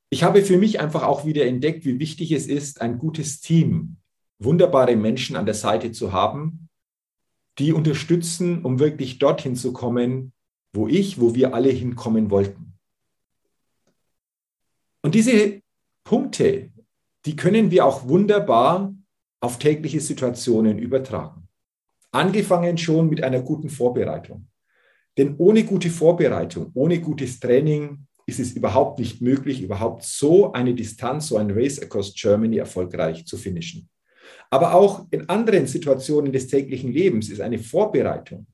Ich 0.10 0.24
habe 0.24 0.44
für 0.44 0.58
mich 0.58 0.80
einfach 0.80 1.04
auch 1.04 1.26
wieder 1.26 1.46
entdeckt, 1.46 1.86
wie 1.86 2.00
wichtig 2.00 2.32
es 2.32 2.48
ist, 2.48 2.82
ein 2.82 2.98
gutes 2.98 3.42
Team, 3.42 3.98
wunderbare 4.40 4.96
Menschen 4.96 5.36
an 5.36 5.46
der 5.46 5.56
Seite 5.56 5.92
zu 5.92 6.14
haben, 6.14 6.70
die 7.58 7.74
unterstützen, 7.74 8.64
um 8.64 8.80
wirklich 8.80 9.20
dorthin 9.20 9.56
zu 9.56 9.74
kommen, 9.74 10.34
wo 10.74 10.88
ich, 10.88 11.20
wo 11.20 11.36
wir 11.36 11.54
alle 11.54 11.70
hinkommen 11.70 12.30
wollten. 12.30 12.78
Und 15.02 15.16
diese 15.16 15.62
Punkte, 16.04 16.72
die 17.26 17.36
können 17.36 17.72
wir 17.72 17.86
auch 17.86 18.08
wunderbar 18.08 18.94
auf 19.40 19.58
tägliche 19.60 20.02
Situationen 20.02 20.80
übertragen. 20.80 21.45
Angefangen 22.16 22.78
schon 22.78 23.10
mit 23.10 23.22
einer 23.22 23.42
guten 23.42 23.68
Vorbereitung. 23.68 24.48
Denn 25.18 25.36
ohne 25.38 25.66
gute 25.66 25.90
Vorbereitung, 25.90 26.72
ohne 26.74 27.02
gutes 27.02 27.42
Training 27.42 28.08
ist 28.26 28.40
es 28.40 28.54
überhaupt 28.54 29.00
nicht 29.00 29.22
möglich, 29.22 29.62
überhaupt 29.62 30.04
so 30.04 30.54
eine 30.54 30.74
Distanz, 30.74 31.28
so 31.28 31.36
ein 31.36 31.52
Race 31.52 31.78
across 31.78 32.14
Germany 32.16 32.56
erfolgreich 32.56 33.26
zu 33.26 33.36
finishen. 33.36 33.90
Aber 34.50 34.76
auch 34.76 35.08
in 35.12 35.28
anderen 35.28 35.68
Situationen 35.68 36.32
des 36.32 36.48
täglichen 36.48 36.90
Lebens 36.94 37.30
ist 37.30 37.42
eine 37.42 37.60
Vorbereitung 37.60 38.48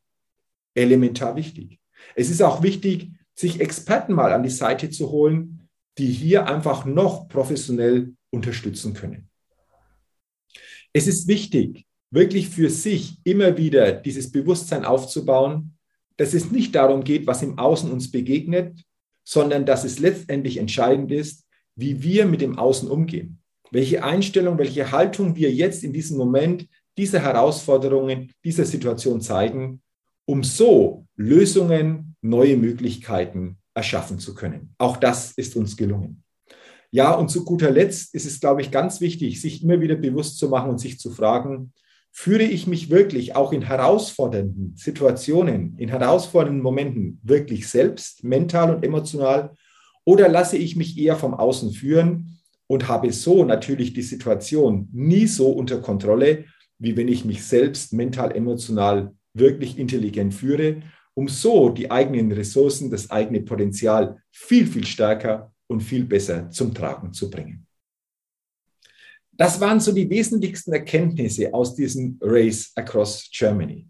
elementar 0.74 1.36
wichtig. 1.36 1.80
Es 2.16 2.32
ist 2.32 2.42
auch 2.42 2.64
wichtig, 2.64 3.12
sich 3.36 3.62
Experten 3.62 4.14
mal 4.14 4.34
an 4.34 4.42
die 4.42 4.50
Seite 4.50 4.90
zu 4.90 5.12
holen, 5.12 5.70
die 6.00 6.08
hier 6.08 6.48
einfach 6.48 6.86
noch 6.86 7.28
professionell 7.28 8.16
unterstützen 8.32 8.96
können. 8.96 9.30
Es 10.94 11.06
ist 11.06 11.28
wichtig, 11.28 11.86
wirklich 12.12 12.50
für 12.50 12.70
sich 12.70 13.18
immer 13.24 13.58
wieder 13.58 13.94
dieses 13.94 14.32
Bewusstsein 14.32 14.86
aufzubauen, 14.86 15.78
dass 16.18 16.34
es 16.34 16.52
nicht 16.52 16.76
darum 16.76 17.04
geht, 17.04 17.26
was 17.26 17.42
im 17.42 17.58
Außen 17.58 17.90
uns 17.90 18.12
begegnet, 18.12 18.84
sondern 19.24 19.66
dass 19.66 19.84
es 19.84 20.00
letztendlich 20.00 20.58
entscheidend 20.58 21.12
ist, 21.12 21.48
wie 21.76 22.04
wir 22.04 22.26
mit 22.26 22.42
dem 22.42 22.60
Außen 22.60 22.90
umgehen. 22.90 23.40
Welche 23.72 24.04
Einstellung, 24.04 24.58
welche 24.58 24.92
Haltung 24.92 25.36
wir 25.36 25.52
jetzt 25.52 25.84
in 25.84 25.94
diesem 25.94 26.18
Moment 26.18 26.68
dieser 26.98 27.22
Herausforderungen, 27.22 28.32
dieser 28.44 28.66
Situation 28.66 29.22
zeigen, 29.22 29.82
um 30.26 30.44
so 30.44 31.06
Lösungen, 31.16 32.16
neue 32.22 32.58
Möglichkeiten 32.58 33.58
erschaffen 33.74 34.20
zu 34.20 34.36
können. 34.36 34.76
Auch 34.78 34.98
das 34.98 35.32
ist 35.32 35.56
uns 35.56 35.78
gelungen. 35.78 36.24
Ja, 36.92 37.14
und 37.14 37.30
zu 37.30 37.46
guter 37.46 37.72
Letzt 37.72 38.14
ist 38.14 38.26
es, 38.26 38.42
glaube 38.42 38.62
ich, 38.62 38.70
ganz 38.70 39.00
wichtig, 39.00 39.40
sich 39.40 39.64
immer 39.64 39.80
wieder 39.80 39.96
bewusst 39.96 40.38
zu 40.38 40.50
machen 40.50 40.70
und 40.70 40.80
sich 40.80 41.00
zu 41.00 41.10
fragen, 41.10 41.72
führe 42.12 42.44
ich 42.44 42.68
mich 42.68 42.90
wirklich 42.90 43.36
auch 43.36 43.54
in 43.54 43.62
herausfordernden 43.62 44.76
Situationen, 44.76 45.78
in 45.78 45.90
herausfordernden 45.90 46.62
Momenten 46.62 47.20
wirklich 47.24 47.68
selbst, 47.68 48.24
mental 48.24 48.76
und 48.76 48.84
emotional, 48.84 49.56
oder 50.04 50.28
lasse 50.28 50.58
ich 50.58 50.76
mich 50.76 50.98
eher 50.98 51.16
vom 51.16 51.34
Außen 51.34 51.72
führen 51.72 52.40
und 52.68 52.88
habe 52.88 53.12
so 53.12 53.46
natürlich 53.46 53.94
die 53.94 54.02
Situation 54.02 54.90
nie 54.92 55.28
so 55.28 55.52
unter 55.52 55.80
Kontrolle, 55.80 56.46
wie 56.80 56.98
wenn 56.98 57.08
ich 57.08 57.26
mich 57.26 57.44
selbst 57.44 57.94
mental, 57.94 58.36
emotional 58.36 59.14
wirklich 59.34 59.78
intelligent 59.78 60.34
führe, 60.34 60.82
um 61.14 61.28
so 61.28 61.70
die 61.70 61.92
eigenen 61.92 62.32
Ressourcen, 62.32 62.90
das 62.90 63.10
eigene 63.10 63.42
Potenzial 63.42 64.22
viel, 64.32 64.66
viel 64.66 64.86
stärker 64.86 65.52
und 65.68 65.82
viel 65.82 66.06
besser 66.06 66.50
zum 66.50 66.74
Tragen 66.74 67.14
zu 67.14 67.30
bringen. 67.30 67.66
Das 69.34 69.60
waren 69.62 69.80
so 69.80 69.92
die 69.92 70.10
wesentlichsten 70.10 70.74
Erkenntnisse 70.74 71.54
aus 71.54 71.76
diesem 71.76 72.18
Race 72.22 72.72
Across 72.76 73.30
Germany. 73.34 73.88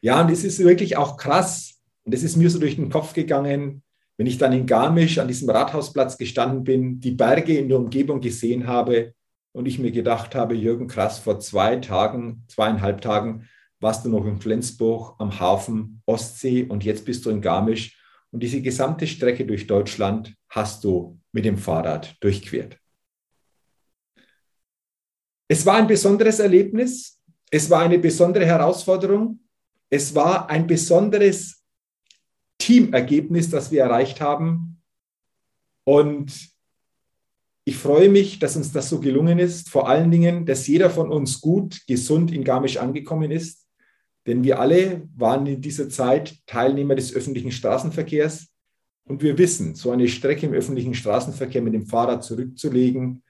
Ja, 0.00 0.20
und 0.22 0.30
es 0.30 0.44
ist 0.44 0.58
wirklich 0.58 0.96
auch 0.96 1.16
krass, 1.16 1.80
und 2.04 2.14
es 2.14 2.22
ist 2.22 2.36
mir 2.36 2.50
so 2.50 2.58
durch 2.58 2.76
den 2.76 2.90
Kopf 2.90 3.12
gegangen, 3.12 3.82
wenn 4.16 4.26
ich 4.26 4.38
dann 4.38 4.52
in 4.52 4.66
Garmisch 4.66 5.18
an 5.18 5.28
diesem 5.28 5.48
Rathausplatz 5.50 6.18
gestanden 6.18 6.64
bin, 6.64 7.00
die 7.00 7.12
Berge 7.12 7.56
in 7.56 7.68
der 7.68 7.78
Umgebung 7.78 8.20
gesehen 8.20 8.66
habe 8.66 9.14
und 9.52 9.66
ich 9.66 9.78
mir 9.78 9.92
gedacht 9.92 10.34
habe, 10.34 10.54
Jürgen 10.54 10.88
Krass, 10.88 11.18
vor 11.18 11.40
zwei 11.40 11.76
Tagen, 11.76 12.44
zweieinhalb 12.48 13.00
Tagen 13.00 13.48
warst 13.80 14.04
du 14.04 14.08
noch 14.08 14.26
in 14.26 14.40
Flensburg 14.40 15.16
am 15.18 15.38
Hafen 15.40 16.02
Ostsee 16.06 16.64
und 16.64 16.84
jetzt 16.84 17.04
bist 17.04 17.24
du 17.26 17.30
in 17.30 17.40
Garmisch 17.40 17.98
und 18.30 18.42
diese 18.42 18.62
gesamte 18.62 19.06
Strecke 19.06 19.44
durch 19.44 19.66
Deutschland 19.66 20.34
hast 20.48 20.84
du 20.84 21.18
mit 21.32 21.44
dem 21.44 21.58
Fahrrad 21.58 22.16
durchquert. 22.20 22.81
Es 25.52 25.66
war 25.66 25.74
ein 25.74 25.86
besonderes 25.86 26.38
Erlebnis. 26.38 27.20
Es 27.50 27.68
war 27.68 27.82
eine 27.82 27.98
besondere 27.98 28.46
Herausforderung. 28.46 29.38
Es 29.90 30.14
war 30.14 30.48
ein 30.48 30.66
besonderes 30.66 31.62
Teamergebnis, 32.56 33.50
das 33.50 33.70
wir 33.70 33.82
erreicht 33.82 34.22
haben. 34.22 34.80
Und 35.84 36.32
ich 37.66 37.76
freue 37.76 38.08
mich, 38.08 38.38
dass 38.38 38.56
uns 38.56 38.72
das 38.72 38.88
so 38.88 38.98
gelungen 38.98 39.38
ist. 39.38 39.68
Vor 39.68 39.90
allen 39.90 40.10
Dingen, 40.10 40.46
dass 40.46 40.66
jeder 40.68 40.88
von 40.88 41.10
uns 41.10 41.42
gut, 41.42 41.82
gesund 41.86 42.32
in 42.32 42.44
Garmisch 42.44 42.78
angekommen 42.78 43.30
ist. 43.30 43.68
Denn 44.26 44.44
wir 44.44 44.58
alle 44.58 45.06
waren 45.14 45.46
in 45.46 45.60
dieser 45.60 45.90
Zeit 45.90 46.38
Teilnehmer 46.46 46.94
des 46.94 47.12
öffentlichen 47.14 47.52
Straßenverkehrs. 47.52 48.46
Und 49.04 49.22
wir 49.22 49.36
wissen, 49.36 49.74
so 49.74 49.90
eine 49.90 50.08
Strecke 50.08 50.46
im 50.46 50.54
öffentlichen 50.54 50.94
Straßenverkehr 50.94 51.60
mit 51.60 51.74
dem 51.74 51.84
Fahrrad 51.84 52.24
zurückzulegen, 52.24 53.22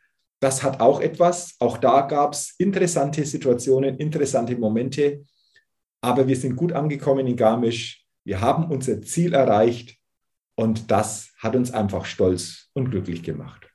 das 0.42 0.64
hat 0.64 0.80
auch 0.80 1.00
etwas. 1.00 1.54
Auch 1.60 1.78
da 1.78 2.00
gab 2.00 2.32
es 2.32 2.54
interessante 2.58 3.24
Situationen, 3.24 3.96
interessante 3.98 4.56
Momente. 4.56 5.24
Aber 6.00 6.26
wir 6.26 6.34
sind 6.34 6.56
gut 6.56 6.72
angekommen 6.72 7.28
in 7.28 7.36
Garmisch. 7.36 8.04
Wir 8.24 8.40
haben 8.40 8.68
unser 8.68 9.00
Ziel 9.02 9.34
erreicht 9.34 9.96
und 10.56 10.90
das 10.90 11.30
hat 11.38 11.54
uns 11.54 11.70
einfach 11.70 12.06
stolz 12.06 12.70
und 12.72 12.90
glücklich 12.90 13.22
gemacht. 13.22 13.68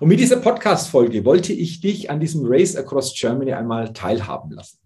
Und 0.00 0.08
mit 0.08 0.20
dieser 0.20 0.36
Podcast-Folge 0.36 1.24
wollte 1.24 1.54
ich 1.54 1.80
dich 1.80 2.10
an 2.10 2.20
diesem 2.20 2.42
Race 2.44 2.76
Across 2.76 3.14
Germany 3.18 3.54
einmal 3.54 3.94
teilhaben 3.94 4.50
lassen. 4.50 4.80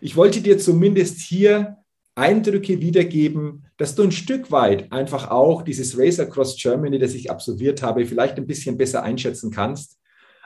Ich 0.00 0.16
wollte 0.16 0.40
dir 0.40 0.58
zumindest 0.58 1.20
hier 1.20 1.76
Eindrücke 2.16 2.80
wiedergeben, 2.80 3.66
dass 3.82 3.96
du 3.96 4.04
ein 4.04 4.12
Stück 4.12 4.52
weit 4.52 4.92
einfach 4.92 5.28
auch 5.28 5.62
dieses 5.62 5.98
Race 5.98 6.20
Across 6.20 6.56
Germany, 6.56 7.00
das 7.00 7.14
ich 7.14 7.32
absolviert 7.32 7.82
habe, 7.82 8.06
vielleicht 8.06 8.36
ein 8.36 8.46
bisschen 8.46 8.78
besser 8.78 9.02
einschätzen 9.02 9.50
kannst. 9.50 9.98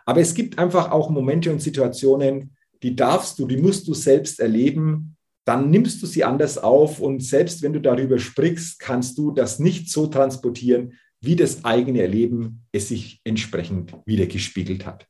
Aber 0.07 0.22
es 0.22 0.33
gibt 0.33 0.59
einfach 0.59 0.90
auch 0.90 1.11
Momente 1.11 1.53
und 1.53 1.61
Situationen, 1.61 2.57
die 2.83 2.96
darfst 2.96 3.38
du, 3.38 3.46
die 3.46 3.59
musst 3.59 3.88
du 3.88 3.92
selbst 3.92 4.40
erleben. 4.40 5.18
Dann 5.44 5.68
nimmst 5.68 6.03
du 6.03 6.07
sie 6.07 6.25
anders 6.25 6.57
auf 6.57 6.99
und 6.99 7.22
selbst 7.22 7.61
wenn 7.61 7.75
du 7.75 7.81
darüber 7.83 8.18
sprichst, 8.18 8.79
kannst 8.79 9.18
du 9.18 9.33
das 9.33 9.59
nicht 9.59 9.90
so 9.90 10.07
transportieren, 10.07 10.94
wie 11.20 11.37
das 11.37 11.62
eigene 11.62 12.01
Erleben 12.01 12.64
es 12.72 12.88
sich 12.88 13.20
entsprechend 13.22 13.92
wiedergespiegelt 14.07 14.87
hat. 14.87 15.07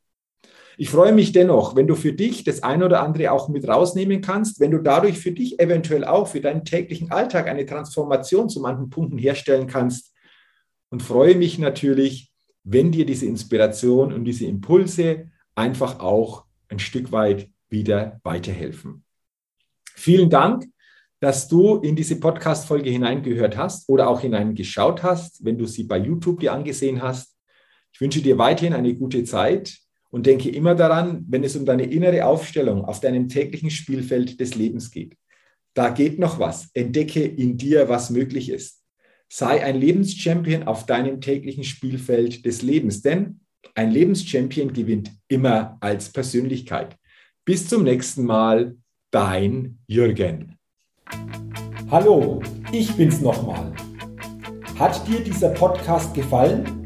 Ich 0.79 0.91
freue 0.91 1.13
mich 1.13 1.33
dennoch, 1.33 1.75
wenn 1.75 1.87
du 1.87 1.95
für 1.95 2.13
dich 2.13 2.45
das 2.45 2.63
ein 2.63 2.83
oder 2.83 3.03
andere 3.03 3.33
auch 3.33 3.49
mit 3.49 3.67
rausnehmen 3.67 4.21
kannst, 4.21 4.61
wenn 4.61 4.71
du 4.71 4.79
dadurch 4.79 5.19
für 5.19 5.33
dich 5.33 5.59
eventuell 5.59 6.05
auch 6.05 6.29
für 6.29 6.43
deinen 6.43 6.65
täglichen 6.65 7.11
Alltag 7.11 7.49
eine 7.49 7.65
Transformation 7.65 8.51
zu 8.51 8.61
manchen 8.61 8.91
Punkten 8.91 9.17
herstellen 9.17 9.67
kannst. 9.67 10.13
Und 10.91 11.03
freue 11.03 11.35
mich 11.35 11.59
natürlich, 11.59 12.31
wenn 12.63 12.93
dir 12.93 13.07
diese 13.07 13.25
Inspiration 13.27 14.13
und 14.13 14.25
diese 14.25 14.45
Impulse 14.45 15.31
einfach 15.55 16.01
auch 16.01 16.45
ein 16.69 16.79
Stück 16.79 17.11
weit 17.11 17.49
wieder 17.71 18.21
weiterhelfen. 18.23 19.03
Vielen 19.95 20.29
Dank, 20.29 20.67
dass 21.21 21.49
du 21.49 21.77
in 21.77 21.97
diese 21.97 22.21
Podcast-Folge 22.21 22.91
hineingehört 22.91 23.57
hast 23.57 23.89
oder 23.89 24.09
auch 24.09 24.21
hineingeschaut 24.21 25.03
hast, 25.03 25.43
wenn 25.43 25.57
du 25.57 25.65
sie 25.65 25.85
bei 25.85 25.97
YouTube 25.97 26.41
dir 26.41 26.53
angesehen 26.53 27.03
hast. 27.03 27.35
Ich 27.93 28.01
wünsche 28.03 28.21
dir 28.21 28.37
weiterhin 28.37 28.75
eine 28.75 28.95
gute 28.95 29.25
Zeit 29.25 29.86
und 30.11 30.27
denke 30.27 30.49
immer 30.51 30.75
daran, 30.75 31.25
wenn 31.29 31.45
es 31.45 31.57
um 31.57 31.65
deine 31.65 31.85
innere 31.85 32.25
Aufstellung 32.25 32.85
auf 32.85 33.01
deinem 33.01 33.29
täglichen 33.29 33.71
Spielfeld 33.71 34.41
des 34.41 34.55
Lebens 34.55 34.91
geht. 34.91 35.17
Da 35.75 35.91
geht 35.91 36.19
noch 36.19 36.39
was. 36.39 36.71
Entdecke 36.75 37.23
in 37.23 37.57
dir, 37.59 37.89
was 37.89 38.11
möglich 38.11 38.49
ist. 38.49 38.83
Sei 39.29 39.63
ein 39.63 39.79
Lebenschampion 39.79 40.63
auf 40.63 40.87
deinem 40.87 41.21
täglichen 41.21 41.65
Spielfeld 41.65 42.47
des 42.47 42.63
Lebens, 42.63 43.03
denn 43.03 43.41
ein 43.75 43.91
Lebenschampion 43.91 44.73
gewinnt 44.73 45.11
immer 45.29 45.77
als 45.81 46.11
Persönlichkeit. 46.11 46.97
Bis 47.45 47.69
zum 47.69 47.83
nächsten 47.85 48.25
Mal, 48.25 48.77
dein 49.11 49.79
Jürgen. 49.87 50.57
Hallo, 51.91 52.43
ich 52.73 52.93
bin's 52.95 53.21
nochmal. 53.21 53.73
Hat 54.79 55.07
dir 55.07 55.21
dieser 55.21 55.51
Podcast 55.51 56.15
gefallen? 56.15 56.86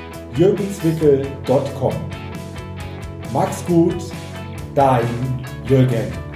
www.jürgenswickel.com. 0.35 1.93
Mach's 3.33 3.65
gut, 3.65 3.95
dein 4.75 5.45
Jürgen. 5.67 6.30